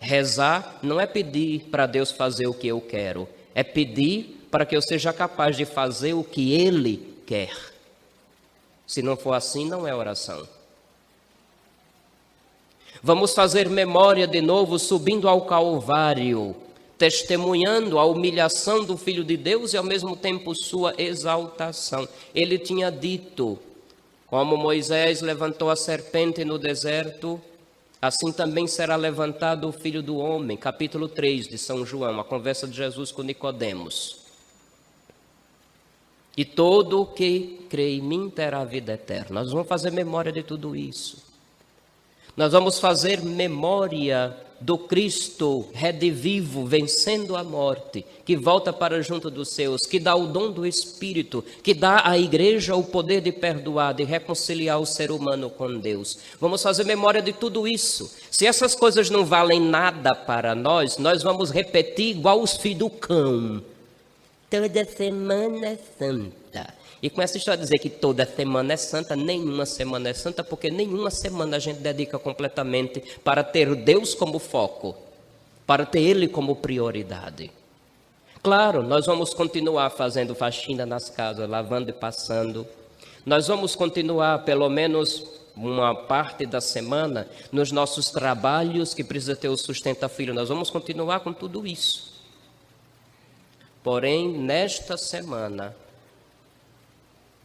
Rezar 0.00 0.78
não 0.82 1.00
é 1.00 1.06
pedir 1.06 1.68
para 1.70 1.86
Deus 1.86 2.10
fazer 2.10 2.46
o 2.46 2.54
que 2.54 2.66
eu 2.66 2.80
quero, 2.80 3.28
é 3.54 3.62
pedir 3.62 4.46
para 4.50 4.66
que 4.66 4.76
eu 4.76 4.82
seja 4.82 5.12
capaz 5.12 5.56
de 5.56 5.64
fazer 5.64 6.12
o 6.14 6.24
que 6.24 6.52
Ele 6.52 7.16
quer. 7.26 7.52
Se 8.86 9.00
não 9.02 9.16
for 9.16 9.32
assim, 9.32 9.66
não 9.66 9.86
é 9.86 9.94
oração. 9.94 10.46
Vamos 13.02 13.34
fazer 13.34 13.68
memória 13.68 14.26
de 14.26 14.40
novo 14.40 14.78
subindo 14.78 15.28
ao 15.28 15.42
Calvário, 15.42 16.56
testemunhando 16.96 17.98
a 17.98 18.04
humilhação 18.04 18.84
do 18.84 18.96
Filho 18.96 19.24
de 19.24 19.36
Deus 19.36 19.72
e 19.72 19.76
ao 19.76 19.84
mesmo 19.84 20.16
tempo 20.16 20.54
sua 20.54 20.94
exaltação. 20.96 22.08
Ele 22.34 22.58
tinha 22.58 22.90
dito: 22.90 23.58
como 24.34 24.56
Moisés 24.56 25.20
levantou 25.20 25.70
a 25.70 25.76
serpente 25.76 26.44
no 26.44 26.58
deserto, 26.58 27.40
assim 28.02 28.32
também 28.32 28.66
será 28.66 28.96
levantado 28.96 29.68
o 29.68 29.72
Filho 29.72 30.02
do 30.02 30.16
Homem. 30.16 30.56
Capítulo 30.56 31.06
3 31.06 31.46
de 31.46 31.56
São 31.56 31.86
João, 31.86 32.18
a 32.18 32.24
conversa 32.24 32.66
de 32.66 32.74
Jesus 32.74 33.12
com 33.12 33.22
Nicodemos. 33.22 34.18
E 36.36 36.44
todo 36.44 37.02
o 37.02 37.06
que 37.06 37.64
crê 37.70 37.94
em 37.94 38.00
mim 38.00 38.28
terá 38.28 38.62
a 38.62 38.64
vida 38.64 38.94
eterna. 38.94 39.40
Nós 39.40 39.52
vamos 39.52 39.68
fazer 39.68 39.92
memória 39.92 40.32
de 40.32 40.42
tudo 40.42 40.74
isso. 40.74 41.22
Nós 42.36 42.50
vamos 42.50 42.80
fazer 42.80 43.22
memória 43.22 44.36
do 44.60 44.78
Cristo 44.78 45.66
redivivo, 45.72 46.64
vencendo 46.64 47.36
a 47.36 47.44
morte, 47.44 48.04
que 48.24 48.36
volta 48.36 48.72
para 48.72 49.02
junto 49.02 49.30
dos 49.30 49.50
seus, 49.50 49.82
que 49.82 50.00
dá 50.00 50.14
o 50.14 50.26
dom 50.26 50.50
do 50.50 50.66
Espírito, 50.66 51.44
que 51.62 51.74
dá 51.74 52.02
à 52.08 52.18
igreja 52.18 52.74
o 52.74 52.82
poder 52.82 53.20
de 53.20 53.32
perdoar, 53.32 53.94
de 53.94 54.04
reconciliar 54.04 54.80
o 54.80 54.86
ser 54.86 55.10
humano 55.10 55.50
com 55.50 55.78
Deus. 55.78 56.18
Vamos 56.40 56.62
fazer 56.62 56.84
memória 56.84 57.20
de 57.20 57.32
tudo 57.32 57.68
isso. 57.68 58.10
Se 58.30 58.46
essas 58.46 58.74
coisas 58.74 59.10
não 59.10 59.24
valem 59.24 59.60
nada 59.60 60.14
para 60.14 60.54
nós, 60.54 60.98
nós 60.98 61.22
vamos 61.22 61.50
repetir 61.50 62.16
igual 62.16 62.40
os 62.40 62.56
filhos 62.56 62.78
do 62.78 62.90
cão. 62.90 63.62
Toda 64.50 64.84
semana 64.84 65.78
santa. 65.98 66.83
E 67.04 67.10
com 67.10 67.20
essa 67.20 67.36
história 67.36 67.58
de 67.58 67.64
dizer 67.64 67.78
que 67.80 67.90
toda 67.90 68.24
semana 68.24 68.72
é 68.72 68.78
santa, 68.78 69.14
nenhuma 69.14 69.66
semana 69.66 70.08
é 70.08 70.14
santa, 70.14 70.42
porque 70.42 70.70
nenhuma 70.70 71.10
semana 71.10 71.58
a 71.58 71.60
gente 71.60 71.80
dedica 71.80 72.18
completamente 72.18 72.98
para 73.22 73.44
ter 73.44 73.74
Deus 73.74 74.14
como 74.14 74.38
foco, 74.38 74.96
para 75.66 75.84
ter 75.84 76.00
Ele 76.00 76.26
como 76.26 76.56
prioridade. 76.56 77.50
Claro, 78.42 78.82
nós 78.82 79.04
vamos 79.04 79.34
continuar 79.34 79.90
fazendo 79.90 80.34
faxina 80.34 80.86
nas 80.86 81.10
casas, 81.10 81.46
lavando 81.46 81.90
e 81.90 81.92
passando. 81.92 82.66
Nós 83.26 83.48
vamos 83.48 83.76
continuar, 83.76 84.42
pelo 84.46 84.70
menos 84.70 85.26
uma 85.54 85.94
parte 85.94 86.46
da 86.46 86.62
semana, 86.62 87.28
nos 87.52 87.70
nossos 87.70 88.08
trabalhos 88.08 88.94
que 88.94 89.04
precisa 89.04 89.36
ter 89.36 89.50
o 89.50 89.58
sustento 89.58 90.08
filho. 90.08 90.32
Nós 90.32 90.48
vamos 90.48 90.70
continuar 90.70 91.20
com 91.20 91.34
tudo 91.34 91.66
isso. 91.66 92.14
Porém, 93.82 94.26
nesta 94.26 94.96
semana, 94.96 95.76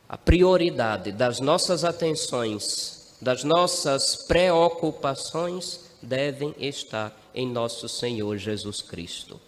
a 0.09 0.17
prioridade 0.17 1.11
das 1.11 1.39
nossas 1.39 1.85
atenções, 1.85 3.13
das 3.21 3.43
nossas 3.43 4.15
preocupações 4.15 5.81
devem 6.01 6.55
estar 6.57 7.15
em 7.35 7.47
nosso 7.47 7.87
Senhor 7.87 8.35
Jesus 8.37 8.81
Cristo. 8.81 9.39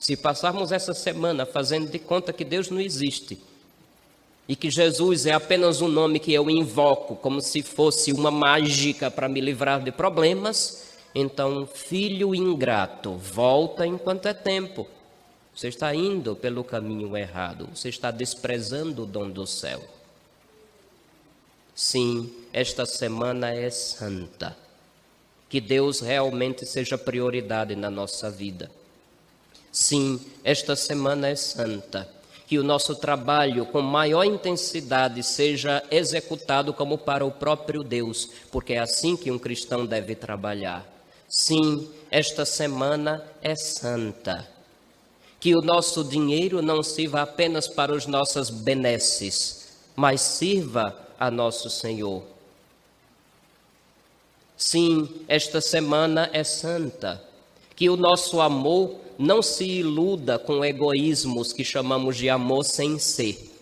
Se 0.00 0.16
passarmos 0.16 0.72
essa 0.72 0.92
semana 0.92 1.46
fazendo 1.46 1.88
de 1.88 1.98
conta 2.00 2.32
que 2.32 2.44
Deus 2.44 2.70
não 2.70 2.80
existe 2.80 3.38
e 4.48 4.56
que 4.56 4.68
Jesus 4.68 5.26
é 5.26 5.32
apenas 5.32 5.80
um 5.80 5.88
nome 5.88 6.18
que 6.18 6.32
eu 6.32 6.50
invoco 6.50 7.14
como 7.14 7.40
se 7.40 7.62
fosse 7.62 8.12
uma 8.12 8.32
mágica 8.32 9.12
para 9.12 9.28
me 9.28 9.40
livrar 9.40 9.80
de 9.80 9.92
problemas, 9.92 10.88
então, 11.14 11.68
filho 11.72 12.34
ingrato, 12.34 13.12
volta 13.12 13.86
enquanto 13.86 14.26
é 14.26 14.34
tempo. 14.34 14.88
Você 15.54 15.68
está 15.68 15.94
indo 15.94 16.34
pelo 16.34 16.64
caminho 16.64 17.16
errado, 17.16 17.68
você 17.72 17.88
está 17.88 18.10
desprezando 18.10 19.04
o 19.04 19.06
dom 19.06 19.30
do 19.30 19.46
céu. 19.46 19.84
Sim, 21.72 22.32
esta 22.52 22.84
semana 22.84 23.54
é 23.54 23.70
santa. 23.70 24.56
Que 25.48 25.60
Deus 25.60 26.00
realmente 26.00 26.66
seja 26.66 26.98
prioridade 26.98 27.76
na 27.76 27.88
nossa 27.88 28.30
vida. 28.30 28.68
Sim, 29.70 30.20
esta 30.42 30.74
semana 30.74 31.28
é 31.28 31.36
santa. 31.36 32.08
Que 32.48 32.58
o 32.58 32.64
nosso 32.64 32.96
trabalho 32.96 33.64
com 33.64 33.80
maior 33.80 34.24
intensidade 34.24 35.22
seja 35.22 35.84
executado 35.88 36.74
como 36.74 36.98
para 36.98 37.24
o 37.24 37.30
próprio 37.30 37.84
Deus, 37.84 38.28
porque 38.50 38.72
é 38.72 38.78
assim 38.80 39.16
que 39.16 39.30
um 39.30 39.38
cristão 39.38 39.86
deve 39.86 40.16
trabalhar. 40.16 40.84
Sim, 41.28 41.88
esta 42.10 42.44
semana 42.44 43.24
é 43.40 43.54
santa 43.54 44.53
que 45.44 45.54
o 45.54 45.60
nosso 45.60 46.02
dinheiro 46.02 46.62
não 46.62 46.82
sirva 46.82 47.20
apenas 47.20 47.68
para 47.68 47.92
os 47.92 48.06
nossos 48.06 48.48
benesses, 48.48 49.76
mas 49.94 50.22
sirva 50.22 50.98
a 51.20 51.30
nosso 51.30 51.68
Senhor. 51.68 52.22
Sim, 54.56 55.06
esta 55.28 55.60
semana 55.60 56.30
é 56.32 56.42
santa. 56.42 57.22
Que 57.76 57.90
o 57.90 57.96
nosso 57.96 58.40
amor 58.40 58.94
não 59.18 59.42
se 59.42 59.66
iluda 59.66 60.38
com 60.38 60.64
egoísmos 60.64 61.52
que 61.52 61.62
chamamos 61.62 62.16
de 62.16 62.30
amor 62.30 62.64
sem 62.64 62.98
ser 62.98 63.53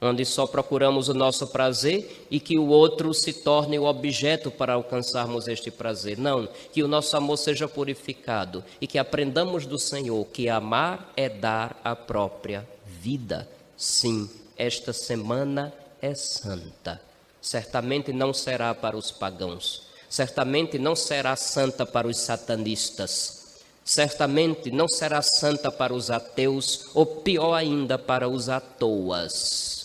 onde 0.00 0.24
só 0.24 0.46
procuramos 0.46 1.08
o 1.08 1.14
nosso 1.14 1.46
prazer 1.46 2.26
e 2.30 2.38
que 2.38 2.58
o 2.58 2.68
outro 2.68 3.14
se 3.14 3.32
torne 3.32 3.78
o 3.78 3.84
objeto 3.84 4.50
para 4.50 4.74
alcançarmos 4.74 5.48
este 5.48 5.70
prazer. 5.70 6.18
Não, 6.18 6.48
que 6.72 6.82
o 6.82 6.88
nosso 6.88 7.16
amor 7.16 7.36
seja 7.38 7.66
purificado 7.66 8.62
e 8.80 8.86
que 8.86 8.98
aprendamos 8.98 9.64
do 9.64 9.78
Senhor 9.78 10.24
que 10.26 10.48
amar 10.48 11.12
é 11.16 11.28
dar 11.28 11.80
a 11.82 11.96
própria 11.96 12.66
vida. 12.84 13.48
Sim, 13.76 14.28
esta 14.56 14.92
semana 14.92 15.72
é 16.00 16.14
santa. 16.14 17.00
Certamente 17.40 18.12
não 18.12 18.34
será 18.34 18.74
para 18.74 18.96
os 18.96 19.10
pagãos, 19.10 19.82
certamente 20.08 20.78
não 20.78 20.96
será 20.96 21.36
santa 21.36 21.86
para 21.86 22.08
os 22.08 22.18
satanistas, 22.18 23.62
certamente 23.84 24.68
não 24.70 24.88
será 24.88 25.22
santa 25.22 25.70
para 25.70 25.94
os 25.94 26.10
ateus, 26.10 26.90
ou 26.92 27.06
pior 27.06 27.54
ainda, 27.54 27.96
para 27.96 28.28
os 28.28 28.48
atoas 28.48 29.75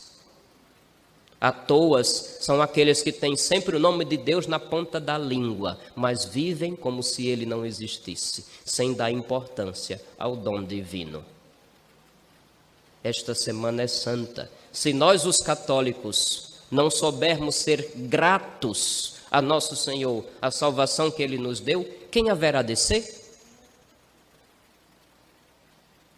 à 1.42 1.52
toas 1.52 2.38
são 2.40 2.62
aqueles 2.62 3.02
que 3.02 3.12
têm 3.12 3.36
sempre 3.36 3.76
o 3.76 3.80
nome 3.80 4.06
de 4.06 4.16
Deus 4.16 4.46
na 4.46 4.60
ponta 4.60 5.00
da 5.00 5.18
língua, 5.18 5.80
mas 5.96 6.24
vivem 6.24 6.76
como 6.76 7.02
se 7.02 7.26
ele 7.26 7.48
não 7.48 7.66
existisse, 7.66 8.46
sem 8.64 8.94
dar 8.94 9.10
importância 9.10 10.00
ao 10.20 10.36
dom 10.36 10.64
divino. 10.64 11.26
Esta 13.04 13.34
semana 13.34 13.82
é 13.82 13.88
santa. 13.88 14.52
Se 14.72 14.94
nós, 14.94 15.26
os 15.26 15.38
católicos, 15.38 16.54
não 16.70 16.92
soubermos 16.92 17.56
ser 17.56 17.92
gratos 17.96 19.16
a 19.32 19.42
nosso 19.42 19.76
Senhor, 19.76 20.24
a 20.40 20.52
salvação 20.52 21.10
que 21.10 21.24
ele 21.24 21.40
nos 21.40 21.60
deu, 21.60 21.84
quem 22.12 22.30
haverá 22.30 22.62
de 22.62 22.76
ser? 22.76 23.20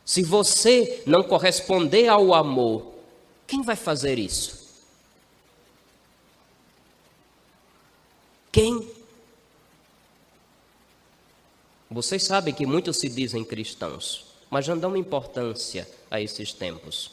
Se 0.04 0.22
você 0.22 1.02
não 1.06 1.24
corresponder 1.24 2.10
ao 2.10 2.34
amor, 2.34 2.92
quem 3.48 3.62
vai 3.62 3.78
fazer 3.78 4.20
isso? 4.20 4.63
Quem? 8.54 8.88
Vocês 11.90 12.22
sabem 12.22 12.54
que 12.54 12.68
muitos 12.68 12.98
se 12.98 13.10
dizem 13.10 13.44
cristãos, 13.44 14.28
mas 14.48 14.68
não 14.68 14.78
dão 14.78 14.96
importância 14.96 15.90
a 16.12 16.22
esses 16.22 16.54
tempos. 16.54 17.10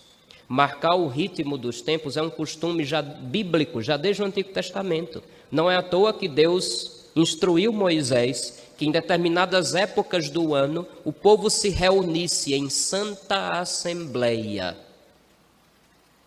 Marcar 0.46 0.96
o 0.96 1.09
ritmo 1.09 1.57
dos 1.57 1.81
tempos 1.81 2.18
é 2.18 2.22
um 2.22 2.29
costume 2.29 2.85
já 2.85 3.00
bíblico, 3.00 3.81
já 3.81 3.96
desde 3.96 4.20
o 4.20 4.26
Antigo 4.26 4.53
Testamento. 4.53 5.22
Não 5.50 5.70
é 5.70 5.76
à 5.76 5.83
toa 5.83 6.12
que 6.12 6.29
Deus 6.29 7.07
instruiu 7.16 7.72
Moisés 7.72 8.62
que 8.76 8.85
em 8.85 8.90
determinadas 8.90 9.74
épocas 9.74 10.29
do 10.29 10.55
ano 10.55 10.87
o 11.07 11.12
povo 11.12 11.48
se 11.48 11.70
reunisse 11.70 12.53
em 12.53 12.68
santa 12.68 13.59
assembleia 13.59 14.76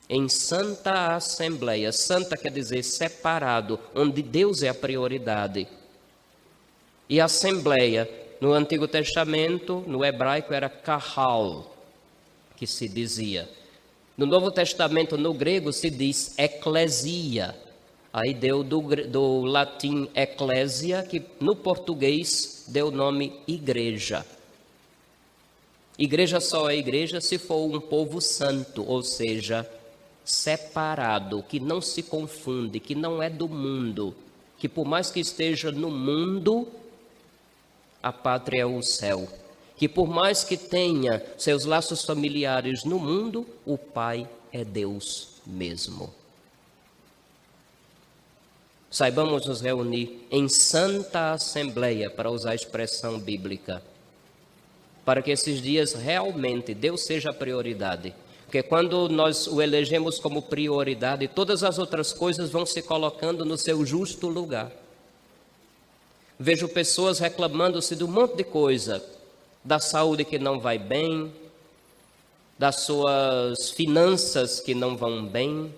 em 0.09 0.27
santa 0.27 1.15
assembleia. 1.15 1.91
Santa 1.91 2.37
quer 2.37 2.51
dizer 2.51 2.83
separado, 2.83 3.79
onde 3.95 4.21
Deus 4.21 4.63
é 4.63 4.69
a 4.69 4.73
prioridade. 4.73 5.67
E 7.09 7.19
assembleia, 7.19 8.09
no 8.39 8.53
Antigo 8.53 8.87
Testamento, 8.87 9.83
no 9.87 10.03
hebraico 10.03 10.53
era 10.53 10.69
kahal, 10.69 11.75
que 12.55 12.67
se 12.67 12.87
dizia. 12.87 13.49
No 14.17 14.25
Novo 14.25 14.51
Testamento, 14.51 15.17
no 15.17 15.33
grego, 15.33 15.73
se 15.73 15.89
diz 15.89 16.37
eclesia. 16.37 17.55
Aí 18.11 18.33
deu 18.33 18.63
do, 18.63 18.81
do 19.07 19.41
latim 19.41 20.07
eclésia, 20.13 21.01
que 21.01 21.23
no 21.39 21.55
português 21.55 22.65
deu 22.67 22.89
o 22.89 22.91
nome 22.91 23.41
igreja. 23.47 24.23
Igreja 25.97 26.39
só 26.39 26.69
é 26.69 26.75
igreja 26.75 27.19
se 27.21 27.37
for 27.37 27.65
um 27.65 27.79
povo 27.79 28.21
santo, 28.21 28.83
ou 28.87 29.01
seja, 29.01 29.67
separado, 30.25 31.43
que 31.43 31.59
não 31.59 31.81
se 31.81 32.03
confunde, 32.03 32.79
que 32.79 32.95
não 32.95 33.21
é 33.21 33.29
do 33.29 33.47
mundo, 33.47 34.15
que 34.57 34.69
por 34.69 34.85
mais 34.85 35.11
que 35.11 35.19
esteja 35.19 35.71
no 35.71 35.89
mundo, 35.89 36.67
a 38.01 38.11
pátria 38.11 38.61
é 38.61 38.65
o 38.65 38.81
céu. 38.81 39.27
Que 39.75 39.89
por 39.89 40.07
mais 40.07 40.43
que 40.43 40.55
tenha 40.55 41.21
seus 41.37 41.65
laços 41.65 42.05
familiares 42.05 42.83
no 42.83 42.99
mundo, 42.99 43.45
o 43.65 43.77
Pai 43.77 44.29
é 44.51 44.63
Deus 44.63 45.41
mesmo. 45.45 46.13
Saibamos 48.89 49.47
nos 49.47 49.59
reunir 49.59 50.25
em 50.29 50.47
santa 50.47 51.33
assembleia, 51.33 52.09
para 52.09 52.29
usar 52.29 52.51
a 52.51 52.55
expressão 52.55 53.19
bíblica, 53.19 53.83
para 55.03 55.21
que 55.21 55.31
esses 55.31 55.61
dias 55.61 55.93
realmente 55.93 56.73
Deus 56.73 57.01
seja 57.01 57.31
a 57.31 57.33
prioridade 57.33 58.13
porque 58.53 58.61
quando 58.61 59.09
nós 59.09 59.47
o 59.47 59.59
elegemos 59.63 60.19
como 60.19 60.39
prioridade, 60.39 61.27
todas 61.27 61.63
as 61.63 61.79
outras 61.79 62.13
coisas 62.13 62.51
vão 62.51 62.67
se 62.67 62.83
colocando 62.83 63.43
no 63.43 63.57
seu 63.57 63.83
justo 63.83 64.27
lugar. 64.27 64.71
Vejo 66.37 66.67
pessoas 66.67 67.17
reclamando-se 67.17 67.95
de 67.95 68.03
um 68.03 68.07
monte 68.07 68.35
de 68.35 68.43
coisa, 68.43 69.03
da 69.63 69.79
saúde 69.79 70.23
que 70.23 70.37
não 70.37 70.59
vai 70.59 70.77
bem, 70.77 71.33
das 72.55 72.81
suas 72.81 73.71
finanças 73.71 74.59
que 74.59 74.75
não 74.75 74.95
vão 74.95 75.25
bem, 75.25 75.73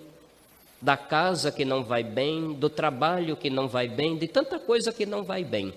da 0.78 0.98
casa 0.98 1.50
que 1.50 1.64
não 1.64 1.82
vai 1.82 2.04
bem, 2.04 2.52
do 2.52 2.68
trabalho 2.68 3.38
que 3.38 3.48
não 3.48 3.66
vai 3.68 3.88
bem, 3.88 4.18
de 4.18 4.28
tanta 4.28 4.58
coisa 4.58 4.92
que 4.92 5.06
não 5.06 5.24
vai 5.24 5.42
bem. 5.42 5.72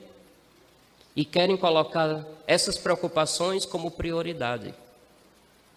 E 1.15 1.23
querem 1.23 1.55
colocar 1.55 2.25
essas 2.45 2.77
preocupações 2.77 3.65
como 3.65 3.89
prioridade. 3.89 4.75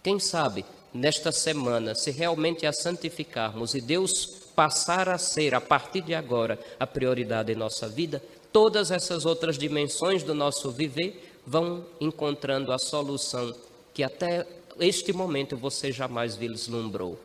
Quem 0.02 0.18
sabe 0.18 0.64
nesta 0.92 1.32
semana, 1.32 1.94
se 1.94 2.10
realmente 2.10 2.66
a 2.66 2.72
santificarmos 2.72 3.74
e 3.74 3.80
Deus 3.80 4.26
passar 4.54 5.08
a 5.08 5.18
ser, 5.18 5.54
a 5.54 5.60
partir 5.60 6.02
de 6.02 6.14
agora, 6.14 6.58
a 6.78 6.86
prioridade 6.86 7.52
em 7.52 7.56
nossa 7.56 7.88
vida, 7.88 8.22
todas 8.52 8.90
essas 8.90 9.24
outras 9.24 9.56
dimensões 9.56 10.22
do 10.22 10.34
nosso 10.34 10.70
viver 10.70 11.40
vão 11.46 11.84
encontrando 12.00 12.72
a 12.72 12.78
solução 12.78 13.54
que 13.94 14.02
até 14.02 14.46
este 14.78 15.12
momento 15.12 15.56
você 15.56 15.90
jamais 15.90 16.36
vislumbrou. 16.36 17.18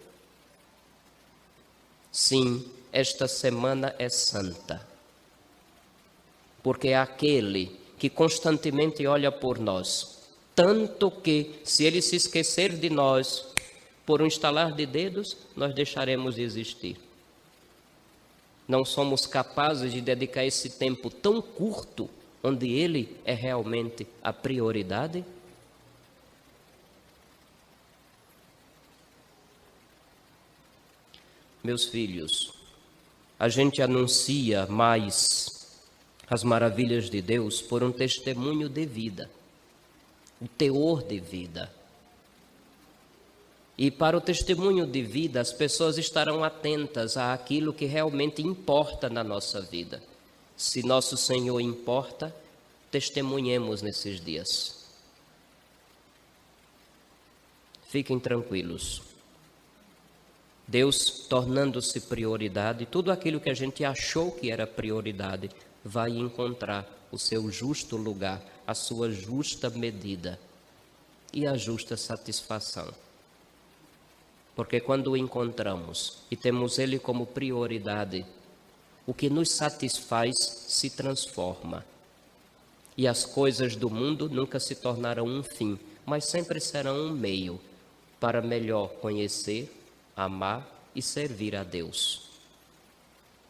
Sim, 2.11 2.65
esta 2.91 3.27
semana 3.27 3.93
é 3.99 4.09
santa, 4.09 4.85
porque 6.63 6.89
é 6.89 6.97
aquele 6.97 7.77
que 7.99 8.09
constantemente 8.09 9.05
olha 9.05 9.31
por 9.31 9.59
nós, 9.59 10.17
tanto 10.55 11.11
que, 11.11 11.59
se 11.63 11.83
ele 11.83 12.01
se 12.01 12.15
esquecer 12.15 12.75
de 12.75 12.89
nós, 12.89 13.45
por 14.07 14.21
um 14.21 14.25
estalar 14.25 14.71
de 14.71 14.85
dedos, 14.85 15.35
nós 15.53 15.75
deixaremos 15.75 16.35
de 16.35 16.41
existir. 16.41 16.97
Não 18.65 18.85
somos 18.85 19.27
capazes 19.27 19.91
de 19.91 19.99
dedicar 19.99 20.45
esse 20.45 20.69
tempo 20.69 21.09
tão 21.09 21.41
curto, 21.41 22.09
onde 22.41 22.71
Ele 22.71 23.17
é 23.25 23.33
realmente 23.33 24.07
a 24.23 24.31
prioridade? 24.31 25.25
Meus 31.61 31.83
filhos, 31.83 32.53
a 33.37 33.49
gente 33.49 33.81
anuncia 33.81 34.65
mais 34.67 35.81
as 36.29 36.45
maravilhas 36.45 37.09
de 37.09 37.21
Deus 37.21 37.61
por 37.61 37.83
um 37.83 37.91
testemunho 37.91 38.69
de 38.69 38.85
vida, 38.85 39.29
o 40.41 40.47
teor 40.47 41.03
de 41.03 41.19
vida. 41.19 41.76
E 43.77 43.91
para 43.91 44.17
o 44.17 44.21
testemunho 44.21 44.87
de 44.87 45.03
vida, 45.03 45.39
as 45.39 45.53
pessoas 45.53 45.99
estarão 45.99 46.43
atentas 46.43 47.15
àquilo 47.15 47.71
que 47.71 47.85
realmente 47.85 48.41
importa 48.41 49.07
na 49.07 49.23
nossa 49.23 49.61
vida. 49.61 50.01
Se 50.55 50.81
nosso 50.81 51.15
Senhor 51.15 51.59
importa, 51.59 52.35
testemunhemos 52.89 53.83
nesses 53.83 54.19
dias. 54.19 54.87
Fiquem 57.87 58.19
tranquilos. 58.19 59.03
Deus 60.67 61.25
tornando-se 61.29 62.01
prioridade, 62.01 62.85
tudo 62.87 63.11
aquilo 63.11 63.39
que 63.39 63.49
a 63.49 63.53
gente 63.53 63.85
achou 63.85 64.31
que 64.31 64.51
era 64.51 64.65
prioridade 64.65 65.49
vai 65.85 66.09
encontrar 66.09 66.85
o 67.11 67.17
seu 67.17 67.49
justo 67.51 67.95
lugar, 67.95 68.43
a 68.65 68.73
sua 68.73 69.11
justa 69.11 69.69
medida 69.69 70.37
e 71.31 71.47
a 71.47 71.55
justa 71.55 71.95
satisfação. 71.95 72.91
Porque 74.57 74.79
quando 74.79 75.11
o 75.11 75.17
encontramos 75.17 76.17
e 76.31 76.35
temos 76.35 76.79
Ele 76.79 76.97
como 76.97 77.27
prioridade, 77.27 78.25
o 79.05 79.13
que 79.13 79.29
nos 79.29 79.51
satisfaz 79.51 80.35
se 80.67 80.89
transforma. 80.89 81.85
E 82.97 83.07
as 83.07 83.23
coisas 83.23 83.75
do 83.75 83.87
mundo 83.87 84.27
nunca 84.27 84.59
se 84.59 84.73
tornarão 84.73 85.27
um 85.27 85.43
fim, 85.43 85.77
mas 86.03 86.25
sempre 86.25 86.59
serão 86.59 86.95
um 87.05 87.11
meio 87.11 87.61
para 88.19 88.41
melhor 88.41 88.89
conhecer 88.99 89.71
amar 90.15 90.67
e 90.95 91.03
servir 91.03 91.55
a 91.55 91.63
Deus. 91.63 92.27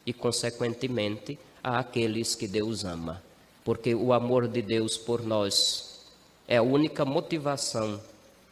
E, 0.05 0.11
consequentemente, 0.11 1.39
a 1.63 1.79
aqueles 1.79 2.35
que 2.35 2.49
Deus 2.49 2.83
ama. 2.83 3.23
Porque 3.63 3.95
o 3.95 4.11
amor 4.11 4.45
de 4.45 4.61
Deus 4.61 4.97
por 4.97 5.23
nós 5.23 6.05
é 6.49 6.57
a 6.57 6.61
única 6.61 7.05
motivação, 7.05 8.01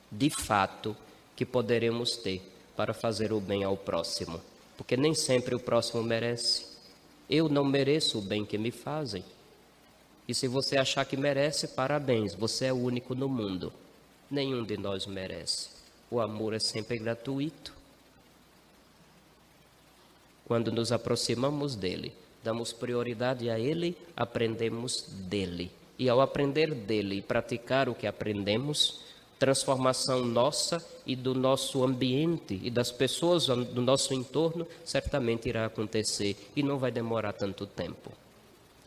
de 0.09 0.29
fato, 0.29 0.95
que 1.35 1.45
poderemos 1.45 2.15
ter 2.17 2.41
para 2.75 2.93
fazer 2.93 3.31
o 3.31 3.39
bem 3.39 3.63
ao 3.63 3.77
próximo. 3.77 4.39
Porque 4.77 4.97
nem 4.97 5.13
sempre 5.13 5.55
o 5.55 5.59
próximo 5.59 6.03
merece. 6.03 6.65
Eu 7.29 7.49
não 7.49 7.63
mereço 7.63 8.19
o 8.19 8.21
bem 8.21 8.45
que 8.45 8.57
me 8.57 8.71
fazem. 8.71 9.23
E 10.27 10.33
se 10.33 10.47
você 10.47 10.77
achar 10.77 11.05
que 11.05 11.15
merece, 11.15 11.69
parabéns, 11.69 12.33
você 12.33 12.65
é 12.65 12.73
o 12.73 12.77
único 12.77 13.13
no 13.13 13.29
mundo. 13.29 13.71
Nenhum 14.29 14.63
de 14.63 14.77
nós 14.77 15.05
merece. 15.05 15.69
O 16.09 16.19
amor 16.19 16.53
é 16.53 16.59
sempre 16.59 16.97
gratuito. 16.97 17.73
Quando 20.45 20.71
nos 20.71 20.91
aproximamos 20.91 21.75
dele, 21.75 22.13
damos 22.43 22.71
prioridade 22.71 23.49
a 23.49 23.59
ele, 23.59 23.97
aprendemos 24.15 25.05
dele. 25.09 25.71
E 25.97 26.09
ao 26.09 26.21
aprender 26.21 26.73
dele 26.73 27.15
e 27.17 27.21
praticar 27.21 27.87
o 27.87 27.95
que 27.95 28.05
aprendemos, 28.05 29.04
transformação 29.39 30.25
nossa 30.25 30.85
e 31.05 31.15
do 31.15 31.33
nosso 31.33 31.83
ambiente 31.83 32.59
e 32.63 32.69
das 32.69 32.91
pessoas 32.91 33.47
do 33.47 33.81
nosso 33.81 34.13
entorno 34.13 34.67
certamente 34.83 35.49
irá 35.49 35.65
acontecer 35.65 36.35
e 36.55 36.63
não 36.63 36.77
vai 36.77 36.91
demorar 36.91 37.33
tanto 37.33 37.65
tempo. 37.65 38.11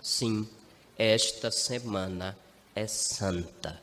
Sim, 0.01 0.49
esta 0.97 1.51
semana 1.51 2.37
é 2.75 2.87
santa, 2.87 3.81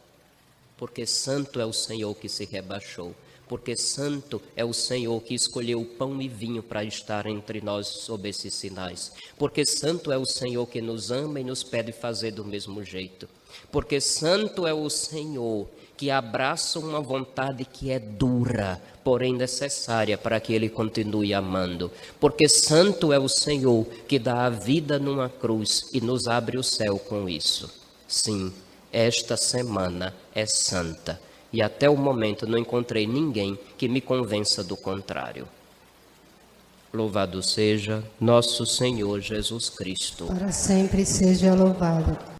porque 0.78 1.06
santo 1.06 1.60
é 1.60 1.65
o 1.65 1.73
Senhor 1.73 2.15
que 2.15 2.28
se 2.28 2.45
rebaixou 2.45 3.13
porque 3.47 3.75
santo 3.75 4.41
é 4.56 4.65
o 4.65 4.73
Senhor 4.73 5.21
que 5.21 5.34
escolheu 5.34 5.86
pão 5.97 6.21
e 6.21 6.28
vinho 6.28 6.63
para 6.63 6.84
estar 6.84 7.25
entre 7.25 7.62
nós 7.62 7.88
sob 7.88 8.28
esses 8.28 8.54
sinais, 8.54 9.12
porque 9.38 9.65
santo 9.65 10.12
é 10.12 10.17
o 10.17 10.25
Senhor 10.25 10.65
que 10.67 10.82
nos 10.82 11.12
ama 11.12 11.39
e 11.39 11.43
nos 11.43 11.63
pede 11.63 11.91
fazer 11.91 12.32
do 12.32 12.43
mesmo 12.43 12.84
jeito, 12.84 13.30
porque 13.71 14.01
santo 14.01 14.65
é 14.65 14.73
o 14.73 14.89
Senhor 14.89 15.67
que 15.97 16.12
abraça 16.12 16.79
uma 16.79 16.99
vontade 16.99 17.63
que 17.65 17.91
é 17.91 17.99
dura, 17.99 18.81
porém 19.03 19.34
necessária 19.34 20.17
para 20.17 20.39
que 20.39 20.53
ele 20.53 20.69
continue 20.69 21.34
amando, 21.34 21.91
porque 22.19 22.49
santo 22.49 23.13
é 23.13 23.19
o 23.19 23.29
Senhor 23.29 23.86
que 24.08 24.19
dá 24.19 24.45
a 24.45 24.49
vida 24.49 24.99
numa 24.99 25.29
cruz 25.29 25.89
e 25.93 26.01
nos 26.01 26.27
abre 26.27 26.58
o 26.58 26.63
céu 26.63 26.99
com 26.99 27.29
isso. 27.29 27.71
Sim, 28.08 28.51
esta 28.91 29.38
semana 29.38 30.13
é 30.34 30.45
santa 30.45 31.19
e 31.51 31.62
até 31.62 31.89
o 31.89 31.95
momento 31.95 32.45
não 32.45 32.58
encontrei 32.58 33.08
ninguém 33.08 33.58
que 33.77 33.88
me 33.88 34.01
convença 34.01 34.63
do 34.63 34.75
contrário. 34.75 35.47
Louvado 36.93 37.43
seja 37.43 38.03
nosso 38.19 38.65
Senhor 38.65 39.19
Jesus 39.19 39.69
Cristo. 39.69 40.25
Para 40.25 40.51
sempre 40.51 41.05
seja 41.05 41.53
louvado. 41.53 42.35